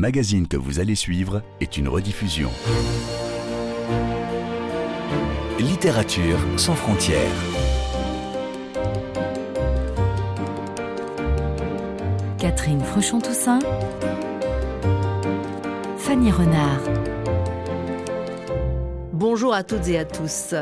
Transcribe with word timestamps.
magazine 0.00 0.48
que 0.48 0.56
vous 0.56 0.80
allez 0.80 0.94
suivre 0.94 1.42
est 1.60 1.76
une 1.76 1.86
rediffusion. 1.86 2.50
Littérature 5.58 6.38
sans 6.56 6.74
frontières. 6.74 7.20
Catherine 12.38 12.80
Fruchon-Toussaint. 12.80 13.58
Fanny 15.98 16.30
Renard. 16.30 16.80
Bonjour 19.12 19.52
à 19.52 19.62
toutes 19.62 19.86
et 19.88 19.98
à 19.98 20.06
tous. 20.06 20.54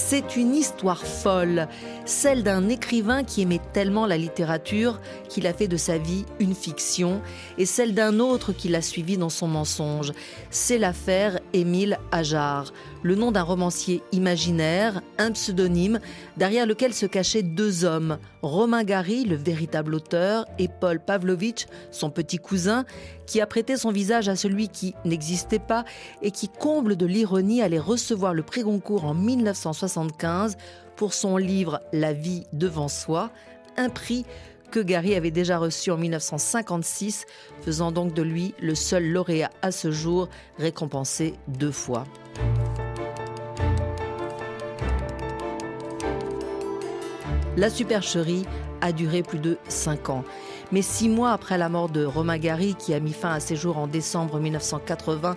C'est 0.00 0.36
une 0.36 0.54
histoire 0.54 1.04
folle, 1.04 1.66
celle 2.06 2.44
d'un 2.44 2.68
écrivain 2.68 3.24
qui 3.24 3.42
aimait 3.42 3.60
tellement 3.72 4.06
la 4.06 4.16
littérature 4.16 5.00
qu'il 5.28 5.46
a 5.46 5.52
fait 5.52 5.66
de 5.66 5.76
sa 5.76 5.98
vie 5.98 6.24
une 6.38 6.54
fiction, 6.54 7.20
et 7.58 7.66
celle 7.66 7.94
d'un 7.94 8.20
autre 8.20 8.52
qui 8.52 8.68
l'a 8.68 8.80
suivi 8.80 9.18
dans 9.18 9.28
son 9.28 9.48
mensonge. 9.48 10.12
C'est 10.50 10.78
l'affaire 10.78 11.40
Émile 11.52 11.98
Ajar, 12.12 12.72
le 13.02 13.14
nom 13.14 13.32
d'un 13.32 13.42
romancier 13.42 14.02
imaginaire, 14.12 15.02
un 15.18 15.32
pseudonyme, 15.32 16.00
derrière 16.36 16.66
lequel 16.66 16.94
se 16.94 17.06
cachaient 17.06 17.42
deux 17.42 17.84
hommes, 17.84 18.18
Romain 18.42 18.84
Gary, 18.84 19.24
le 19.24 19.36
véritable 19.36 19.94
auteur, 19.94 20.44
et 20.58 20.68
Paul 20.68 21.00
Pavlovitch, 21.00 21.66
son 21.90 22.10
petit 22.10 22.38
cousin, 22.38 22.84
qui 23.26 23.40
a 23.40 23.46
prêté 23.46 23.76
son 23.76 23.90
visage 23.90 24.28
à 24.28 24.36
celui 24.36 24.68
qui 24.68 24.94
n'existait 25.04 25.58
pas 25.58 25.84
et 26.22 26.30
qui, 26.30 26.48
comble 26.48 26.96
de 26.96 27.06
l'ironie, 27.06 27.62
allait 27.62 27.78
recevoir 27.78 28.34
le 28.34 28.42
prix 28.42 28.62
Goncourt 28.62 29.04
en 29.04 29.14
1975 29.14 30.56
pour 30.96 31.14
son 31.14 31.36
livre 31.36 31.80
La 31.92 32.12
vie 32.12 32.44
devant 32.52 32.88
soi, 32.88 33.30
un 33.76 33.88
prix 33.88 34.24
que 34.70 34.80
Gary 34.80 35.14
avait 35.14 35.30
déjà 35.30 35.58
reçu 35.58 35.90
en 35.90 35.96
1956, 35.96 37.24
faisant 37.62 37.92
donc 37.92 38.14
de 38.14 38.22
lui 38.22 38.54
le 38.60 38.74
seul 38.74 39.08
lauréat 39.08 39.50
à 39.62 39.72
ce 39.72 39.90
jour 39.90 40.28
récompensé 40.58 41.34
deux 41.48 41.72
fois. 41.72 42.04
La 47.58 47.70
supercherie 47.70 48.44
a 48.80 48.92
duré 48.92 49.24
plus 49.24 49.40
de 49.40 49.58
cinq 49.66 50.10
ans. 50.10 50.22
Mais 50.70 50.80
six 50.80 51.08
mois 51.08 51.32
après 51.32 51.58
la 51.58 51.68
mort 51.68 51.88
de 51.88 52.04
Romain 52.04 52.38
Gary, 52.38 52.76
qui 52.76 52.94
a 52.94 53.00
mis 53.00 53.12
fin 53.12 53.32
à 53.32 53.40
ses 53.40 53.56
jours 53.56 53.78
en 53.78 53.88
décembre 53.88 54.38
1980, 54.38 55.36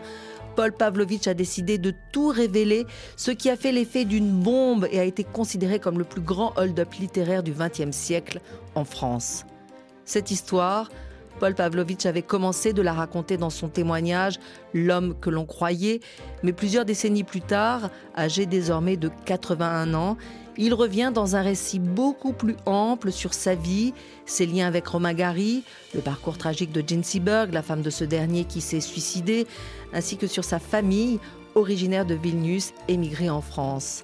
Paul 0.55 0.71
Pavlovitch 0.71 1.25
a 1.25 1.33
décidé 1.33 1.79
de 1.79 1.91
tout 2.11 2.27
révéler, 2.27 2.85
ce 3.17 3.31
qui 3.31 3.49
a 3.49 3.55
fait 3.55 3.71
l'effet 3.71 4.05
d'une 4.05 4.29
bombe 4.29 4.87
et 4.91 4.99
a 4.99 5.03
été 5.03 5.23
considéré 5.23 5.79
comme 5.79 5.97
le 5.97 6.03
plus 6.03 6.21
grand 6.21 6.53
hold-up 6.57 6.93
littéraire 6.93 7.41
du 7.41 7.53
XXe 7.53 7.89
siècle 7.89 8.39
en 8.75 8.85
France. 8.85 9.47
Cette 10.05 10.29
histoire, 10.29 10.91
Paul 11.41 11.55
Pavlovitch 11.55 12.05
avait 12.05 12.21
commencé 12.21 12.71
de 12.71 12.83
la 12.83 12.93
raconter 12.93 13.35
dans 13.35 13.49
son 13.49 13.67
témoignage 13.67 14.35
L'homme 14.75 15.15
que 15.19 15.31
l'on 15.31 15.47
croyait, 15.47 15.99
mais 16.43 16.53
plusieurs 16.53 16.85
décennies 16.85 17.23
plus 17.23 17.41
tard, 17.41 17.89
âgé 18.15 18.45
désormais 18.45 18.95
de 18.95 19.09
81 19.25 19.95
ans, 19.95 20.17
il 20.55 20.75
revient 20.75 21.11
dans 21.11 21.35
un 21.35 21.41
récit 21.41 21.79
beaucoup 21.79 22.31
plus 22.31 22.55
ample 22.67 23.11
sur 23.11 23.33
sa 23.33 23.55
vie, 23.55 23.95
ses 24.27 24.45
liens 24.45 24.67
avec 24.67 24.85
Romain 24.85 25.15
Gary, 25.15 25.63
le 25.95 26.01
parcours 26.01 26.37
tragique 26.37 26.71
de 26.71 26.83
Jane 26.85 27.03
Seberg, 27.03 27.51
la 27.53 27.63
femme 27.63 27.81
de 27.81 27.89
ce 27.89 28.03
dernier 28.03 28.43
qui 28.45 28.61
s'est 28.61 28.79
suicidée, 28.79 29.47
ainsi 29.93 30.17
que 30.17 30.27
sur 30.27 30.43
sa 30.43 30.59
famille, 30.59 31.19
originaire 31.55 32.05
de 32.05 32.13
Vilnius, 32.13 32.71
émigrée 32.87 33.31
en 33.31 33.41
France. 33.41 34.03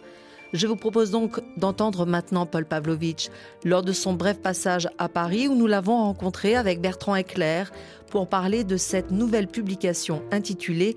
Je 0.54 0.66
vous 0.66 0.78
propose 0.78 1.12
donc 1.12 1.42
d'entendre 1.58 2.06
maintenant 2.06 2.46
Paul 2.46 2.66
Pavlovitch 2.66 3.30
lors 3.66 3.84
de 3.84 3.92
son 3.92 4.14
bref 4.14 4.42
passage 4.42 4.88
à 4.98 5.10
Paris 5.10 5.48
où 5.48 5.56
nous 5.56 5.68
l'avons 5.68 5.98
rencontré 5.98 6.56
avec 6.56 6.80
Bertrand 6.80 7.18
Eclair 7.18 7.72
pour 8.10 8.30
parler 8.30 8.64
de 8.64 8.78
cette 8.78 9.12
nouvelle 9.12 9.48
publication 9.48 10.24
intitulée 10.32 10.96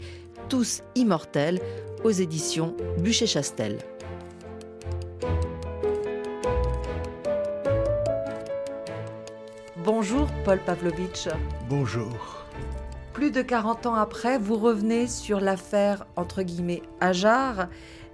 Tous 0.48 0.82
immortels 0.94 1.60
aux 2.04 2.10
éditions 2.10 2.76
Bûcher-Chastel. 2.98 3.78
Bonjour 9.84 10.28
Paul 10.44 10.60
Pavlovitch. 10.64 11.26
Bonjour. 11.68 12.40
Plus 13.12 13.32
de 13.32 13.42
40 13.42 13.86
ans 13.86 13.94
après, 13.94 14.38
vous 14.38 14.56
revenez 14.56 15.08
sur 15.08 15.40
l'affaire 15.40 16.06
entre 16.14 16.42
guillemets 16.42 16.82
Ajar. 17.00 17.66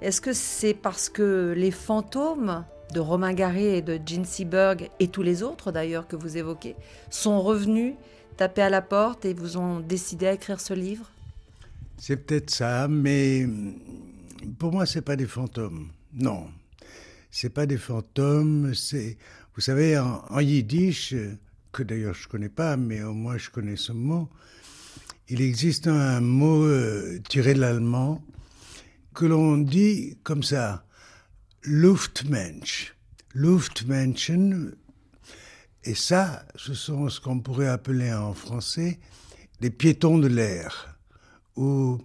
Est-ce 0.02 0.20
que 0.20 0.32
c'est 0.32 0.74
parce 0.74 1.08
que 1.08 1.54
les 1.56 1.70
fantômes 1.70 2.64
de 2.92 3.00
Romain 3.00 3.32
Gary 3.32 3.64
et 3.64 3.82
de 3.82 3.98
Gene 4.04 4.24
Seberg 4.26 4.90
et 5.00 5.08
tous 5.08 5.22
les 5.22 5.42
autres 5.42 5.72
d'ailleurs 5.72 6.06
que 6.06 6.16
vous 6.16 6.36
évoquez 6.36 6.76
sont 7.10 7.40
revenus 7.40 7.94
taper 8.36 8.62
à 8.62 8.70
la 8.70 8.82
porte 8.82 9.24
et 9.24 9.32
vous 9.32 9.56
ont 9.56 9.80
décidé 9.80 10.26
à 10.26 10.32
écrire 10.34 10.60
ce 10.60 10.74
livre? 10.74 11.10
C'est 11.98 12.16
peut-être 12.16 12.50
ça, 12.50 12.88
mais 12.88 13.48
pour 14.58 14.72
moi 14.72 14.84
c'est 14.84 15.00
pas 15.00 15.16
des 15.16 15.26
fantômes. 15.26 15.88
Non, 16.12 16.48
c'est 17.30 17.50
pas 17.50 17.64
des 17.64 17.78
fantômes. 17.78 18.74
C'est, 18.74 19.16
vous 19.54 19.62
savez, 19.62 19.98
en, 19.98 20.40
yiddish, 20.40 21.14
que 21.72 21.82
d'ailleurs 21.82 22.14
je 22.14 22.28
connais 22.28 22.50
pas, 22.50 22.76
mais 22.76 23.02
au 23.02 23.14
moins 23.14 23.38
je 23.38 23.48
connais 23.48 23.76
ce 23.76 23.92
mot. 23.92 24.28
Il 25.28 25.40
existe 25.40 25.88
un 25.88 26.20
mot 26.20 26.64
euh, 26.64 27.18
tiré 27.28 27.54
de 27.54 27.60
l'allemand 27.60 28.22
que 29.16 29.25
l'on 29.25 29.56
dit 29.56 30.19
comme 30.22 30.43
ça, 30.43 30.84
Luftmensch. 31.62 32.94
Luftmenschen, 33.34 34.77
et 35.84 35.94
ça, 35.94 36.47
ce 36.54 36.75
sont 36.75 37.09
ce 37.09 37.21
qu'on 37.21 37.41
pourrait 37.41 37.69
appeler 37.69 38.12
en 38.12 38.34
français 38.34 39.00
des 39.60 39.71
piétons 39.71 40.19
de 40.19 40.26
l'air. 40.26 40.99
Ou, 41.56 41.99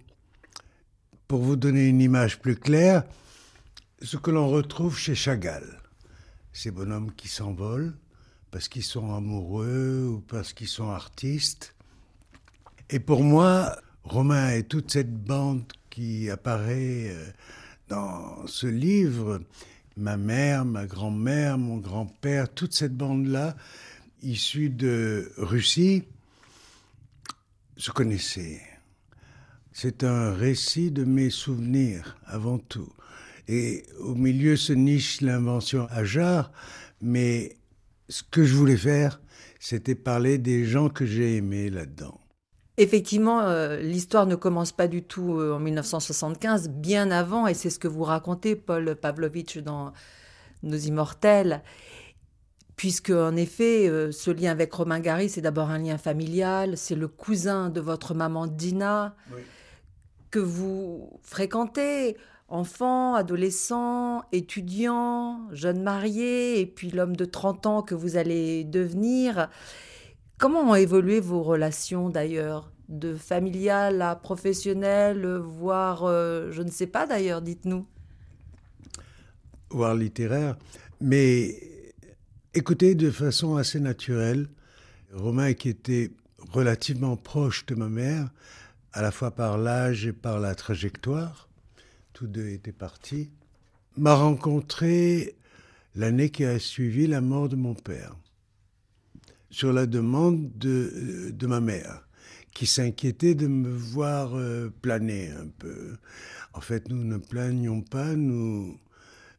pour 1.28 1.42
vous 1.42 1.56
donner 1.56 1.86
une 1.86 2.00
image 2.00 2.38
plus 2.40 2.56
claire, 2.56 3.04
ce 4.00 4.16
que 4.16 4.30
l'on 4.30 4.48
retrouve 4.48 4.98
chez 4.98 5.14
Chagall. 5.14 5.80
Ces 6.52 6.70
bonhommes 6.70 7.12
qui 7.12 7.28
s'envolent, 7.28 7.94
parce 8.50 8.68
qu'ils 8.68 8.84
sont 8.84 9.14
amoureux 9.14 10.06
ou 10.14 10.20
parce 10.20 10.54
qu'ils 10.54 10.68
sont 10.68 10.90
artistes. 10.90 11.74
Et 12.88 13.00
pour 13.00 13.22
moi, 13.22 13.76
Romain 14.04 14.50
et 14.50 14.62
toute 14.62 14.90
cette 14.90 15.14
bande 15.14 15.64
qui 15.92 16.30
apparaît 16.30 17.10
euh, 17.10 17.26
dans 17.88 18.46
ce 18.46 18.66
livre, 18.66 19.42
ma 19.98 20.16
mère, 20.16 20.64
ma 20.64 20.86
grand-mère, 20.86 21.58
mon 21.58 21.76
grand-père, 21.76 22.48
toute 22.48 22.72
cette 22.72 22.96
bande-là, 22.96 23.54
issue 24.22 24.70
de 24.70 25.30
Russie, 25.36 26.04
se 27.76 27.90
connaissait. 27.90 28.62
C'est 29.72 30.02
un 30.02 30.32
récit 30.32 30.90
de 30.90 31.04
mes 31.04 31.28
souvenirs 31.28 32.16
avant 32.24 32.58
tout. 32.58 32.90
Et 33.48 33.84
au 34.00 34.14
milieu 34.14 34.56
se 34.56 34.72
niche 34.72 35.20
l'invention 35.20 35.86
Ajar, 35.90 36.52
mais 37.02 37.56
ce 38.08 38.22
que 38.22 38.44
je 38.44 38.54
voulais 38.54 38.78
faire, 38.78 39.20
c'était 39.60 39.94
parler 39.94 40.38
des 40.38 40.64
gens 40.64 40.88
que 40.88 41.04
j'ai 41.04 41.36
aimés 41.36 41.68
là-dedans. 41.68 42.21
Effectivement, 42.78 43.40
euh, 43.40 43.76
l'histoire 43.76 44.26
ne 44.26 44.34
commence 44.34 44.72
pas 44.72 44.88
du 44.88 45.02
tout 45.02 45.38
euh, 45.38 45.54
en 45.54 45.58
1975, 45.58 46.70
bien 46.70 47.10
avant, 47.10 47.46
et 47.46 47.54
c'est 47.54 47.68
ce 47.68 47.78
que 47.78 47.88
vous 47.88 48.02
racontez, 48.04 48.56
Paul 48.56 48.96
Pavlovitch, 48.96 49.58
dans 49.58 49.92
Nos 50.62 50.76
Immortels, 50.78 51.62
puisque 52.76 53.10
en 53.10 53.36
effet, 53.36 53.88
euh, 53.88 54.10
ce 54.10 54.30
lien 54.30 54.50
avec 54.50 54.72
Romain 54.72 55.00
Gary, 55.00 55.28
c'est 55.28 55.42
d'abord 55.42 55.68
un 55.68 55.78
lien 55.78 55.98
familial, 55.98 56.78
c'est 56.78 56.94
le 56.94 57.08
cousin 57.08 57.68
de 57.68 57.80
votre 57.80 58.14
maman 58.14 58.46
Dina, 58.46 59.16
Oui. 59.34 59.42
que 60.30 60.38
vous 60.38 61.20
fréquentez 61.22 62.16
enfant, 62.48 63.14
adolescent, 63.14 64.22
étudiant, 64.32 65.40
jeune 65.52 65.82
marié, 65.82 66.60
et 66.60 66.66
puis 66.66 66.90
l'homme 66.90 67.16
de 67.16 67.24
30 67.26 67.66
ans 67.66 67.82
que 67.82 67.94
vous 67.94 68.16
allez 68.16 68.64
devenir. 68.64 69.48
Comment 70.42 70.72
ont 70.72 70.74
évolué 70.74 71.20
vos 71.20 71.44
relations 71.44 72.10
d'ailleurs 72.10 72.72
De 72.88 73.14
familial 73.14 74.02
à 74.02 74.16
professionnel, 74.16 75.24
voire, 75.36 76.02
euh, 76.02 76.50
je 76.50 76.62
ne 76.62 76.68
sais 76.68 76.88
pas 76.88 77.06
d'ailleurs, 77.06 77.42
dites-nous. 77.42 77.86
voire 79.70 79.94
littéraire, 79.94 80.56
mais 81.00 81.54
écoutez 82.54 82.96
de 82.96 83.08
façon 83.12 83.54
assez 83.54 83.78
naturelle. 83.78 84.48
Romain, 85.12 85.52
qui 85.52 85.68
était 85.68 86.10
relativement 86.50 87.16
proche 87.16 87.64
de 87.66 87.76
ma 87.76 87.88
mère, 87.88 88.28
à 88.92 89.00
la 89.00 89.12
fois 89.12 89.30
par 89.30 89.58
l'âge 89.58 90.06
et 90.06 90.12
par 90.12 90.40
la 90.40 90.56
trajectoire, 90.56 91.48
tous 92.14 92.26
deux 92.26 92.48
étaient 92.48 92.72
partis, 92.72 93.30
m'a 93.96 94.16
rencontré 94.16 95.36
l'année 95.94 96.30
qui 96.30 96.44
a 96.44 96.58
suivi 96.58 97.06
la 97.06 97.20
mort 97.20 97.48
de 97.48 97.54
mon 97.54 97.74
père, 97.74 98.16
sur 99.52 99.72
la 99.72 99.86
demande 99.86 100.50
de, 100.56 101.30
de 101.30 101.46
ma 101.46 101.60
mère, 101.60 102.08
qui 102.54 102.66
s'inquiétait 102.66 103.34
de 103.34 103.46
me 103.46 103.70
voir 103.70 104.34
euh, 104.34 104.72
planer 104.80 105.30
un 105.30 105.46
peu. 105.58 105.96
En 106.54 106.60
fait, 106.60 106.88
nous 106.88 107.04
ne 107.04 107.18
planions 107.18 107.82
pas, 107.82 108.14
nous, 108.14 108.78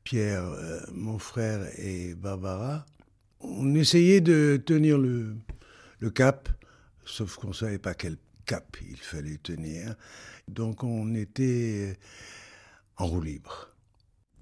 Pierre, 0.03 0.45
euh, 0.45 0.79
mon 0.93 1.17
frère 1.17 1.67
et 1.79 2.13
Barbara, 2.13 2.85
on 3.41 3.73
essayait 3.73 4.21
de 4.21 4.61
tenir 4.63 4.99
le, 4.99 5.35
le 5.99 6.09
cap, 6.11 6.47
sauf 7.05 7.35
qu'on 7.35 7.49
ne 7.49 7.53
savait 7.53 7.79
pas 7.79 7.95
quel 7.95 8.17
cap, 8.45 8.77
il 8.87 8.97
fallait 8.97 9.39
tenir. 9.41 9.95
Donc 10.47 10.83
on 10.83 11.15
était 11.15 11.97
en 12.97 13.07
roue 13.07 13.21
libre. 13.21 13.69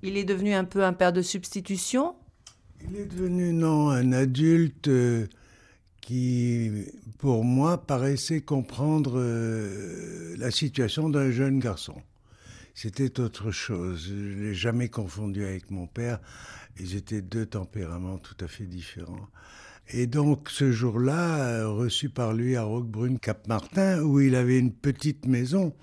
Il 0.03 0.17
est 0.17 0.25
devenu 0.25 0.53
un 0.53 0.65
peu 0.65 0.83
un 0.83 0.93
père 0.93 1.13
de 1.13 1.21
substitution? 1.21 2.15
Il 2.83 2.97
est 2.97 3.05
devenu, 3.05 3.53
non, 3.53 3.89
un 3.89 4.11
adulte 4.11 4.87
euh, 4.87 5.27
qui, 6.01 6.71
pour 7.19 7.43
moi, 7.43 7.85
paraissait 7.85 8.41
comprendre 8.41 9.13
euh, 9.15 10.35
la 10.37 10.51
situation 10.51 11.09
d'un 11.09 11.31
jeune 11.31 11.59
garçon. 11.59 12.01
C'était 12.73 13.19
autre 13.19 13.51
chose. 13.51 14.07
Je 14.09 14.13
ne 14.13 14.43
l'ai 14.43 14.55
jamais 14.55 14.89
confondu 14.89 15.45
avec 15.45 15.69
mon 15.71 15.87
père. 15.87 16.19
Ils 16.79 16.95
étaient 16.95 17.21
deux 17.21 17.45
tempéraments 17.45 18.17
tout 18.17 18.37
à 18.43 18.47
fait 18.47 18.65
différents. 18.65 19.27
Et 19.89 20.07
donc 20.07 20.49
ce 20.49 20.71
jour-là, 20.71 21.43
euh, 21.43 21.69
reçu 21.69 22.09
par 22.09 22.33
lui 22.33 22.55
à 22.55 22.63
Roquebrune 22.63 23.19
Cap 23.19 23.47
Martin, 23.47 24.01
où 24.01 24.19
il 24.19 24.35
avait 24.35 24.57
une 24.57 24.71
petite 24.71 25.25
maison, 25.25 25.73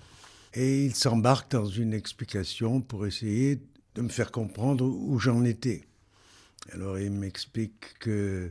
et 0.54 0.86
il 0.86 0.94
s'embarque 0.94 1.50
dans 1.50 1.66
une 1.66 1.92
explication 1.92 2.80
pour 2.80 3.06
essayer 3.06 3.60
de 3.94 4.02
me 4.02 4.08
faire 4.08 4.32
comprendre 4.32 4.86
où 4.86 5.18
j'en 5.18 5.44
étais. 5.44 5.84
Alors 6.72 6.98
il 6.98 7.12
m'explique 7.12 7.98
que 7.98 8.50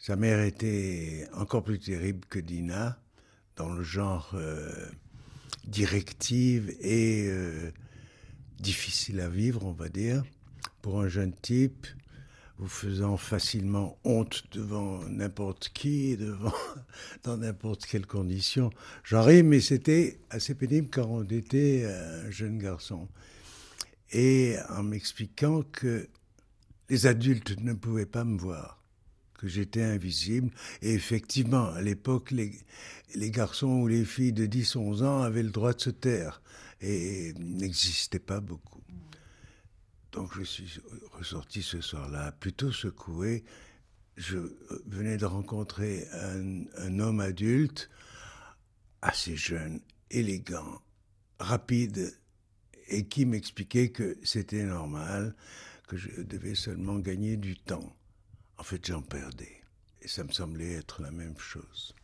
sa 0.00 0.16
mère 0.16 0.40
était 0.40 1.28
encore 1.34 1.62
plus 1.62 1.78
terrible 1.78 2.26
que 2.30 2.38
Dina, 2.38 2.98
dans 3.56 3.68
le 3.68 3.82
genre 3.82 4.30
euh, 4.32 4.72
directive 5.66 6.74
et 6.80 7.26
euh, 7.28 7.70
difficile 8.58 9.20
à 9.20 9.28
vivre, 9.28 9.66
on 9.66 9.72
va 9.72 9.90
dire, 9.90 10.24
pour 10.80 11.02
un 11.02 11.08
jeune 11.08 11.34
type, 11.42 11.86
vous 12.56 12.66
faisant 12.66 13.18
facilement 13.18 13.98
honte 14.04 14.44
devant 14.52 15.04
n'importe 15.06 15.68
qui, 15.74 16.16
devant, 16.18 16.54
dans 17.22 17.36
n'importe 17.36 17.84
quelle 17.84 18.06
condition. 18.06 18.70
Ris, 19.04 19.42
mais 19.42 19.60
c'était 19.60 20.18
assez 20.30 20.54
pénible 20.54 20.88
quand 20.90 21.08
on 21.10 21.24
était 21.24 21.84
un 21.84 22.30
jeune 22.30 22.56
garçon. 22.56 23.06
Et 24.12 24.56
en 24.70 24.82
m'expliquant 24.82 25.60
que 25.60 26.08
les 26.88 27.06
adultes 27.06 27.60
ne 27.60 27.74
pouvaient 27.74 28.06
pas 28.06 28.24
me 28.24 28.38
voir 28.38 28.79
que 29.40 29.48
j'étais 29.48 29.82
invisible. 29.82 30.50
Et 30.82 30.92
effectivement, 30.92 31.70
à 31.70 31.80
l'époque, 31.80 32.30
les, 32.30 32.52
garçons 33.30 33.80
ou 33.80 33.88
les 33.88 34.04
filles 34.04 34.32
de 34.32 34.46
10-11 34.46 35.02
ans 35.02 35.22
avaient 35.22 35.42
le 35.42 35.50
droit 35.50 35.72
de 35.72 35.80
se 35.80 35.90
taire 35.90 36.42
et 36.80 37.32
n'existaient 37.38 38.18
pas 38.18 38.40
beaucoup. 38.40 38.82
Donc 40.12 40.36
je 40.36 40.42
suis 40.42 40.80
ressorti 41.12 41.62
ce 41.62 41.80
soir-là, 41.80 42.32
plutôt 42.32 42.72
secoué. 42.72 43.44
Je 44.16 44.38
venais 44.86 45.16
de 45.16 45.24
rencontrer 45.24 46.06
un 46.12 46.98
homme 46.98 47.20
adulte, 47.20 47.88
assez 49.00 49.36
jeune, 49.36 49.80
élégant, 50.10 50.82
rapide, 51.38 52.14
et 52.88 53.06
qui 53.06 53.24
m'expliquait 53.24 53.90
que 53.90 54.18
c'était 54.22 54.64
normal, 54.64 55.34
que 55.86 55.96
je 55.96 56.20
devais 56.22 56.56
seulement 56.56 56.98
gagner 56.98 57.36
du 57.36 57.56
temps. 57.56 57.96
En 58.60 58.62
fait, 58.62 58.86
j'en 58.86 59.00
perdais. 59.00 59.62
Et 60.02 60.08
ça 60.08 60.22
me 60.22 60.30
semblait 60.30 60.74
être 60.74 61.00
la 61.00 61.10
même 61.10 61.38
chose. 61.38 61.94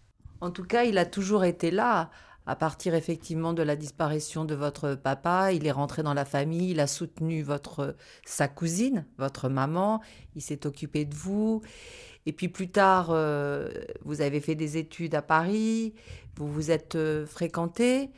En 0.41 0.51
tout 0.51 0.65
cas, 0.65 0.85
il 0.85 0.97
a 0.97 1.05
toujours 1.05 1.45
été 1.45 1.71
là. 1.71 2.11
À 2.47 2.57
partir 2.57 2.95
effectivement 2.95 3.53
de 3.53 3.63
la 3.63 3.77
disparition 3.77 4.47
de 4.47 4.55
votre 4.55 4.95
papa, 4.95 5.53
il 5.53 5.67
est 5.67 5.73
rentré 5.73 6.03
dans 6.03 6.15
la 6.15 6.25
famille, 6.25 6.71
il 6.71 6.81
a 6.81 6.87
soutenu 6.87 7.43
votre 7.43 7.95
sa 8.25 8.49
cousine, 8.49 9.05
votre 9.19 9.49
maman, 9.49 10.01
il 10.35 10.43
s'est 10.43 10.67
occupé 10.67 11.05
de 11.05 11.15
vous. 11.15 11.61
Et 12.25 12.33
puis 12.33 12.49
plus 12.49 12.71
tard, 12.71 13.09
euh, 13.11 13.69
vous 14.05 14.23
avez 14.23 14.41
fait 14.41 14.55
des 14.55 14.79
études 14.79 15.15
à 15.15 15.23
Paris, 15.23 15.93
vous 16.37 16.51
vous 16.51 16.71
êtes 16.71 16.95
euh, 16.95 17.27
fréquenté. 17.27 18.11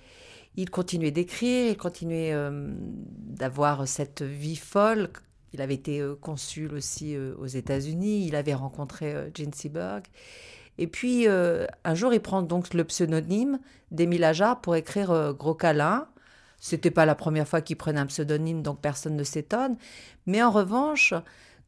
Il 0.56 0.70
continuait 0.70 1.11
d'écrire, 1.11 1.70
il 1.70 1.76
continuait 1.76 2.32
euh, 2.32 2.70
d'avoir 3.08 3.88
cette 3.88 4.23
vie 4.23 4.56
folle. 4.56 5.11
Il 5.53 5.61
avait 5.61 5.75
été 5.75 6.00
euh, 6.00 6.15
consul 6.15 6.75
aussi 6.75 7.15
euh, 7.17 7.35
aux 7.39 7.47
États-Unis, 7.47 8.27
il 8.27 8.37
avait 8.37 8.55
rencontré 8.55 9.31
Gene 9.35 9.53
Seberg. 9.53 10.05
Et 10.81 10.87
puis, 10.87 11.27
un 11.27 11.95
jour, 11.97 12.15
il 12.15 12.21
prend 12.21 12.41
donc 12.41 12.73
le 12.73 12.85
pseudonyme 12.85 13.59
d'Émile 13.91 14.23
Ajar 14.23 14.61
pour 14.61 14.77
écrire 14.77 15.35
Gros 15.37 15.56
câlin. 15.56 16.06
C'était 16.61 16.93
pas 16.93 17.05
la 17.05 17.17
première 17.17 17.49
fois 17.49 17.61
qu'il 17.62 17.77
prenait 17.77 17.99
un 17.99 18.06
pseudonyme, 18.06 18.62
donc 18.62 18.81
personne 18.81 19.17
ne 19.17 19.25
s'étonne. 19.25 19.77
Mais 20.27 20.41
en 20.41 20.53
revanche, 20.53 21.15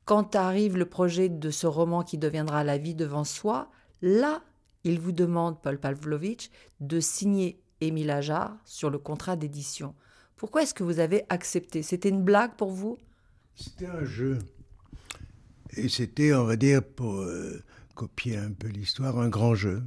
quand 0.04 0.36
arrive 0.36 0.76
le 0.76 0.86
projet 0.86 1.28
de 1.28 1.50
ce 1.50 1.66
roman 1.66 2.04
qui 2.04 2.18
deviendra 2.18 2.62
La 2.62 2.78
vie 2.78 2.94
devant 2.94 3.24
soi, 3.24 3.68
là, 4.00 4.42
il 4.84 5.00
vous 5.00 5.12
demande, 5.12 5.60
Paul 5.60 5.78
Pavlovitch, 5.78 6.48
de 6.78 7.00
signer 7.00 7.60
Émile 7.80 8.10
Ajar 8.10 8.56
sur 8.64 8.90
le 8.90 8.98
contrat 8.98 9.36
d'édition. 9.36 9.94
Pourquoi 10.36 10.62
est-ce 10.62 10.74
que 10.74 10.82
vous 10.82 11.00
avez 11.00 11.24
accepté? 11.28 11.82
C'était 11.82 12.08
une 12.08 12.22
blague 12.22 12.54
pour 12.54 12.70
vous? 12.70 12.98
C'était 13.62 13.86
un 13.86 14.04
jeu. 14.06 14.38
Et 15.76 15.90
c'était, 15.90 16.32
on 16.32 16.44
va 16.44 16.56
dire, 16.56 16.82
pour 16.82 17.20
euh, 17.20 17.62
copier 17.94 18.38
un 18.38 18.52
peu 18.52 18.68
l'histoire, 18.68 19.18
un 19.18 19.28
grand 19.28 19.54
jeu. 19.54 19.82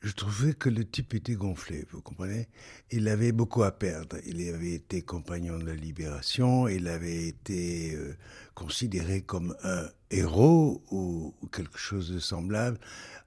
Je 0.00 0.12
trouvais 0.12 0.54
que 0.54 0.68
le 0.68 0.84
type 0.84 1.12
était 1.14 1.34
gonflé, 1.34 1.84
vous 1.90 2.00
comprenez? 2.00 2.46
Il 2.92 3.08
avait 3.08 3.32
beaucoup 3.32 3.64
à 3.64 3.72
perdre. 3.72 4.18
Il 4.24 4.48
avait 4.48 4.74
été 4.74 5.02
compagnon 5.02 5.58
de 5.58 5.66
la 5.66 5.74
libération, 5.74 6.68
il 6.68 6.86
avait 6.86 7.26
été 7.26 7.96
euh, 7.96 8.16
considéré 8.54 9.22
comme 9.22 9.56
un 9.64 9.88
héros 10.12 10.84
ou, 10.92 11.34
ou 11.42 11.46
quelque 11.48 11.78
chose 11.78 12.12
de 12.12 12.20
semblable, 12.20 12.78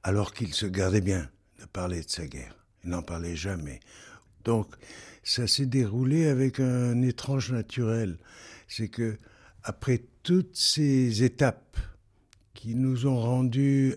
alors 0.04 0.34
qu'il 0.34 0.54
se 0.54 0.66
gardait 0.66 1.02
bien 1.02 1.30
de 1.60 1.66
parler 1.66 2.02
de 2.02 2.10
sa 2.10 2.26
guerre. 2.26 2.56
Il 2.86 2.92
n'en 2.92 3.04
parlait 3.04 3.36
jamais. 3.36 3.82
Donc, 4.46 4.68
ça 5.24 5.46
s'est 5.46 5.66
déroulé 5.66 6.28
avec 6.28 6.62
un 6.62 7.02
étrange 7.02 7.52
naturel. 7.52 8.18
C'est 8.70 8.88
que, 8.88 9.18
après 9.64 10.02
toutes 10.24 10.56
ces 10.56 11.24
étapes 11.24 11.78
qui 12.54 12.76
nous 12.76 13.08
ont 13.08 13.20
rendus 13.20 13.96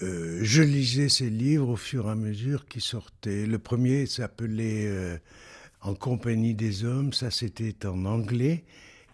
euh, 0.01 0.39
je 0.41 0.61
lisais 0.61 1.09
ces 1.09 1.29
livres 1.29 1.69
au 1.69 1.75
fur 1.75 2.07
et 2.07 2.11
à 2.11 2.15
mesure 2.15 2.65
qu'ils 2.65 2.81
sortaient. 2.81 3.45
Le 3.45 3.59
premier 3.59 4.05
s'appelait 4.05 4.87
euh, 4.87 5.17
en 5.81 5.95
compagnie 5.95 6.53
des 6.53 6.83
hommes, 6.83 7.13
ça 7.13 7.31
c'était 7.31 7.85
en 7.85 8.05
anglais, 8.05 8.63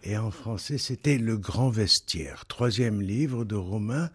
et 0.02 0.16
en 0.16 0.30
français 0.30 0.78
c'était 0.78 1.18
Le 1.18 1.36
Grand 1.36 1.70
Vestiaire, 1.70 2.46
troisième 2.46 3.00
livre 3.00 3.44
de 3.44 3.56
Romain. 3.56 4.10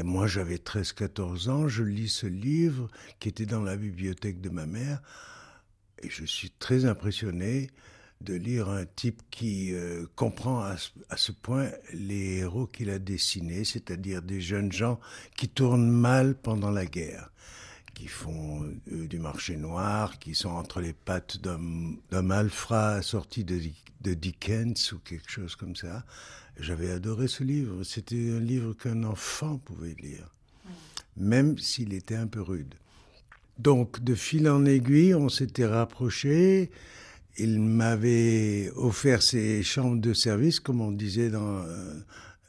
Et 0.00 0.02
moi 0.02 0.26
j'avais 0.26 0.56
13-14 0.56 1.50
ans, 1.50 1.68
je 1.68 1.82
lis 1.82 2.08
ce 2.08 2.26
livre 2.26 2.88
qui 3.18 3.28
était 3.28 3.44
dans 3.44 3.62
la 3.62 3.76
bibliothèque 3.76 4.40
de 4.40 4.48
ma 4.48 4.64
mère, 4.64 5.02
et 6.02 6.08
je 6.08 6.24
suis 6.24 6.50
très 6.52 6.86
impressionné 6.86 7.68
de 8.22 8.32
lire 8.32 8.70
un 8.70 8.86
type 8.86 9.20
qui 9.30 9.74
euh, 9.74 10.06
comprend 10.16 10.62
à 10.62 10.78
ce, 10.78 10.88
à 11.10 11.18
ce, 11.18 11.32
point 11.32 11.68
les 11.92 12.38
héros 12.38 12.66
qu'il 12.66 12.88
a 12.88 12.98
dessinés, 12.98 13.64
c'est-à-dire 13.64 14.22
des 14.22 14.40
jeunes 14.40 14.72
gens 14.72 14.98
qui 15.36 15.50
tournent 15.50 15.90
mal 15.90 16.34
pendant 16.34 16.70
la 16.70 16.86
guerre 16.86 17.30
qui 17.94 18.08
font 18.08 18.64
euh, 18.92 19.06
du 19.06 19.18
marché 19.18 19.58
noir, 19.58 20.18
qui 20.18 20.34
sont 20.34 20.48
entre 20.48 20.80
les 20.80 20.94
pattes 20.94 21.42
d'un 21.42 22.22
malfrat 22.22 23.02
sorti 23.02 23.44
de, 23.44 23.60
de, 24.00 24.14
Dickens 24.14 24.92
ou 24.92 24.98
quelque 25.00 25.30
chose 25.30 25.56
comme 25.56 25.76
ça. 25.76 26.06
J'avais 26.60 26.90
adoré 26.90 27.28
ce 27.28 27.42
livre. 27.42 27.82
C'était 27.84 28.30
un 28.30 28.40
livre 28.40 28.74
qu'un 28.74 29.02
enfant 29.04 29.58
pouvait 29.58 29.96
lire, 30.00 30.34
même 31.16 31.58
s'il 31.58 31.94
était 31.94 32.16
un 32.16 32.26
peu 32.26 32.40
rude. 32.40 32.74
Donc, 33.58 34.02
de 34.02 34.14
fil 34.14 34.48
en 34.48 34.64
aiguille, 34.64 35.14
on 35.14 35.28
s'était 35.28 35.66
rapprochés. 35.66 36.70
Il 37.38 37.60
m'avait 37.60 38.70
offert 38.74 39.22
ses 39.22 39.62
chambres 39.62 40.00
de 40.00 40.12
service, 40.12 40.60
comme 40.60 40.80
on 40.80 40.92
disait 40.92 41.30
euh, 41.32 42.00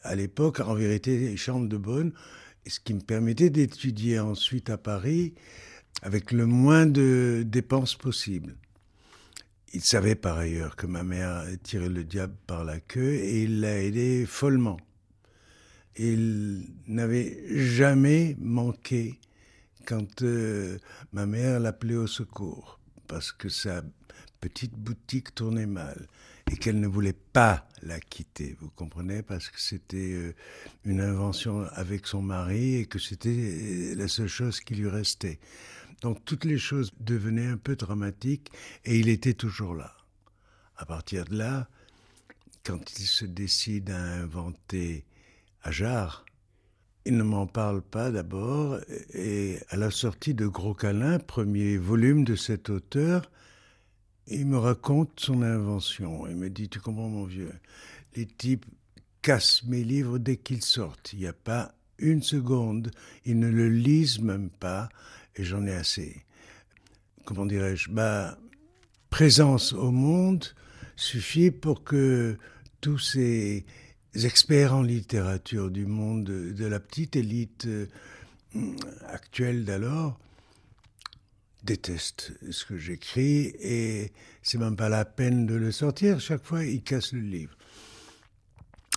à 0.03 0.15
l'époque, 0.15 0.59
en 0.59 0.73
vérité, 0.73 1.17
les 1.17 1.37
chambres 1.37 1.67
de 1.67 1.77
bonne 1.77 2.13
ce 2.67 2.79
qui 2.79 2.93
me 2.93 2.99
permettait 2.99 3.49
d'étudier 3.49 4.19
ensuite 4.19 4.69
à 4.69 4.77
Paris 4.77 5.33
avec 6.01 6.31
le 6.31 6.45
moins 6.45 6.85
de 6.85 7.43
dépenses 7.45 7.95
possible. 7.95 8.55
Il 9.73 9.81
savait 9.81 10.15
par 10.15 10.37
ailleurs 10.37 10.75
que 10.75 10.85
ma 10.85 11.03
mère 11.03 11.45
tirait 11.63 11.89
le 11.89 12.03
diable 12.03 12.35
par 12.45 12.65
la 12.65 12.79
queue 12.79 13.13
et 13.13 13.43
il 13.43 13.61
l'a 13.61 13.81
aidé 13.81 14.25
follement. 14.25 14.77
Il 15.97 16.67
n'avait 16.87 17.41
jamais 17.47 18.35
manqué 18.39 19.19
quand 19.85 20.23
euh, 20.23 20.77
ma 21.13 21.25
mère 21.25 21.59
l'appelait 21.59 21.95
au 21.95 22.07
secours 22.07 22.79
parce 23.07 23.31
que 23.31 23.49
sa 23.49 23.81
petite 24.41 24.73
boutique 24.73 25.35
tournait 25.35 25.65
mal 25.65 26.07
et 26.51 26.57
qu'elle 26.57 26.79
ne 26.79 26.87
voulait 26.87 27.15
pas 27.33 27.67
la 27.81 27.99
quitter, 27.99 28.55
vous 28.59 28.69
comprenez, 28.69 29.21
parce 29.21 29.49
que 29.49 29.59
c'était 29.59 30.13
euh, 30.13 30.35
une 30.85 30.99
invention 30.99 31.65
avec 31.73 32.07
son 32.07 32.21
mari 32.21 32.75
et 32.75 32.85
que 32.85 32.99
c'était 32.99 33.29
euh, 33.29 33.95
la 33.95 34.07
seule 34.07 34.27
chose 34.27 34.59
qui 34.59 34.75
lui 34.75 34.89
restait. 34.89 35.39
Donc 36.01 36.25
toutes 36.25 36.45
les 36.45 36.57
choses 36.57 36.91
devenaient 36.99 37.47
un 37.47 37.57
peu 37.57 37.75
dramatiques 37.75 38.51
et 38.85 38.99
il 38.99 39.07
était 39.07 39.33
toujours 39.33 39.75
là. 39.75 39.95
à 40.77 40.85
partir 40.85 41.25
de 41.25 41.37
là, 41.37 41.67
quand 42.63 42.99
il 42.99 43.05
se 43.05 43.25
décide 43.25 43.91
à 43.91 43.99
inventer 43.99 45.05
Ajar, 45.63 46.25
il 47.05 47.17
ne 47.17 47.23
m'en 47.23 47.47
parle 47.47 47.81
pas 47.81 48.11
d'abord, 48.11 48.79
et 49.13 49.57
à 49.69 49.77
la 49.77 49.89
sortie 49.89 50.33
de 50.33 50.47
Gros 50.47 50.73
Câlin, 50.73 51.19
premier 51.19 51.77
volume 51.77 52.23
de 52.23 52.35
cet 52.35 52.69
auteur, 52.69 53.31
il 54.27 54.45
me 54.45 54.57
raconte 54.57 55.19
son 55.19 55.41
invention. 55.41 56.27
Il 56.27 56.35
me 56.35 56.49
dit, 56.49 56.69
tu 56.69 56.79
comprends 56.79 57.09
mon 57.09 57.25
vieux, 57.25 57.53
les 58.15 58.25
types 58.25 58.65
cassent 59.21 59.63
mes 59.63 59.83
livres 59.83 60.19
dès 60.19 60.37
qu'ils 60.37 60.63
sortent. 60.63 61.13
Il 61.13 61.19
n'y 61.19 61.27
a 61.27 61.33
pas 61.33 61.73
une 61.97 62.23
seconde, 62.23 62.91
ils 63.25 63.37
ne 63.37 63.49
le 63.49 63.69
lisent 63.69 64.19
même 64.19 64.49
pas, 64.49 64.89
et 65.35 65.43
j'en 65.43 65.65
ai 65.65 65.73
assez. 65.73 66.23
Comment 67.25 67.45
dirais-je? 67.45 67.89
Bah, 67.89 68.37
Présence 69.09 69.73
au 69.73 69.91
monde 69.91 70.45
suffit 70.95 71.51
pour 71.51 71.83
que 71.83 72.37
tous 72.79 72.97
ces 72.97 73.65
experts 74.15 74.73
en 74.73 74.81
littérature 74.81 75.69
du 75.69 75.85
monde 75.85 76.23
de 76.23 76.65
la 76.65 76.79
petite 76.79 77.17
élite 77.17 77.65
euh, 77.65 77.87
actuelle 79.07 79.65
d'alors 79.65 80.17
détestent 81.63 82.31
ce 82.49 82.65
que 82.65 82.77
j'écris 82.77 83.53
et 83.59 84.13
c'est 84.41 84.57
même 84.57 84.75
pas 84.75 84.89
la 84.89 85.03
peine 85.03 85.45
de 85.45 85.55
le 85.55 85.71
sortir. 85.71 86.19
Chaque 86.19 86.43
fois, 86.43 86.63
ils 86.63 86.81
cassent 86.81 87.13
le 87.13 87.19
livre. 87.19 87.55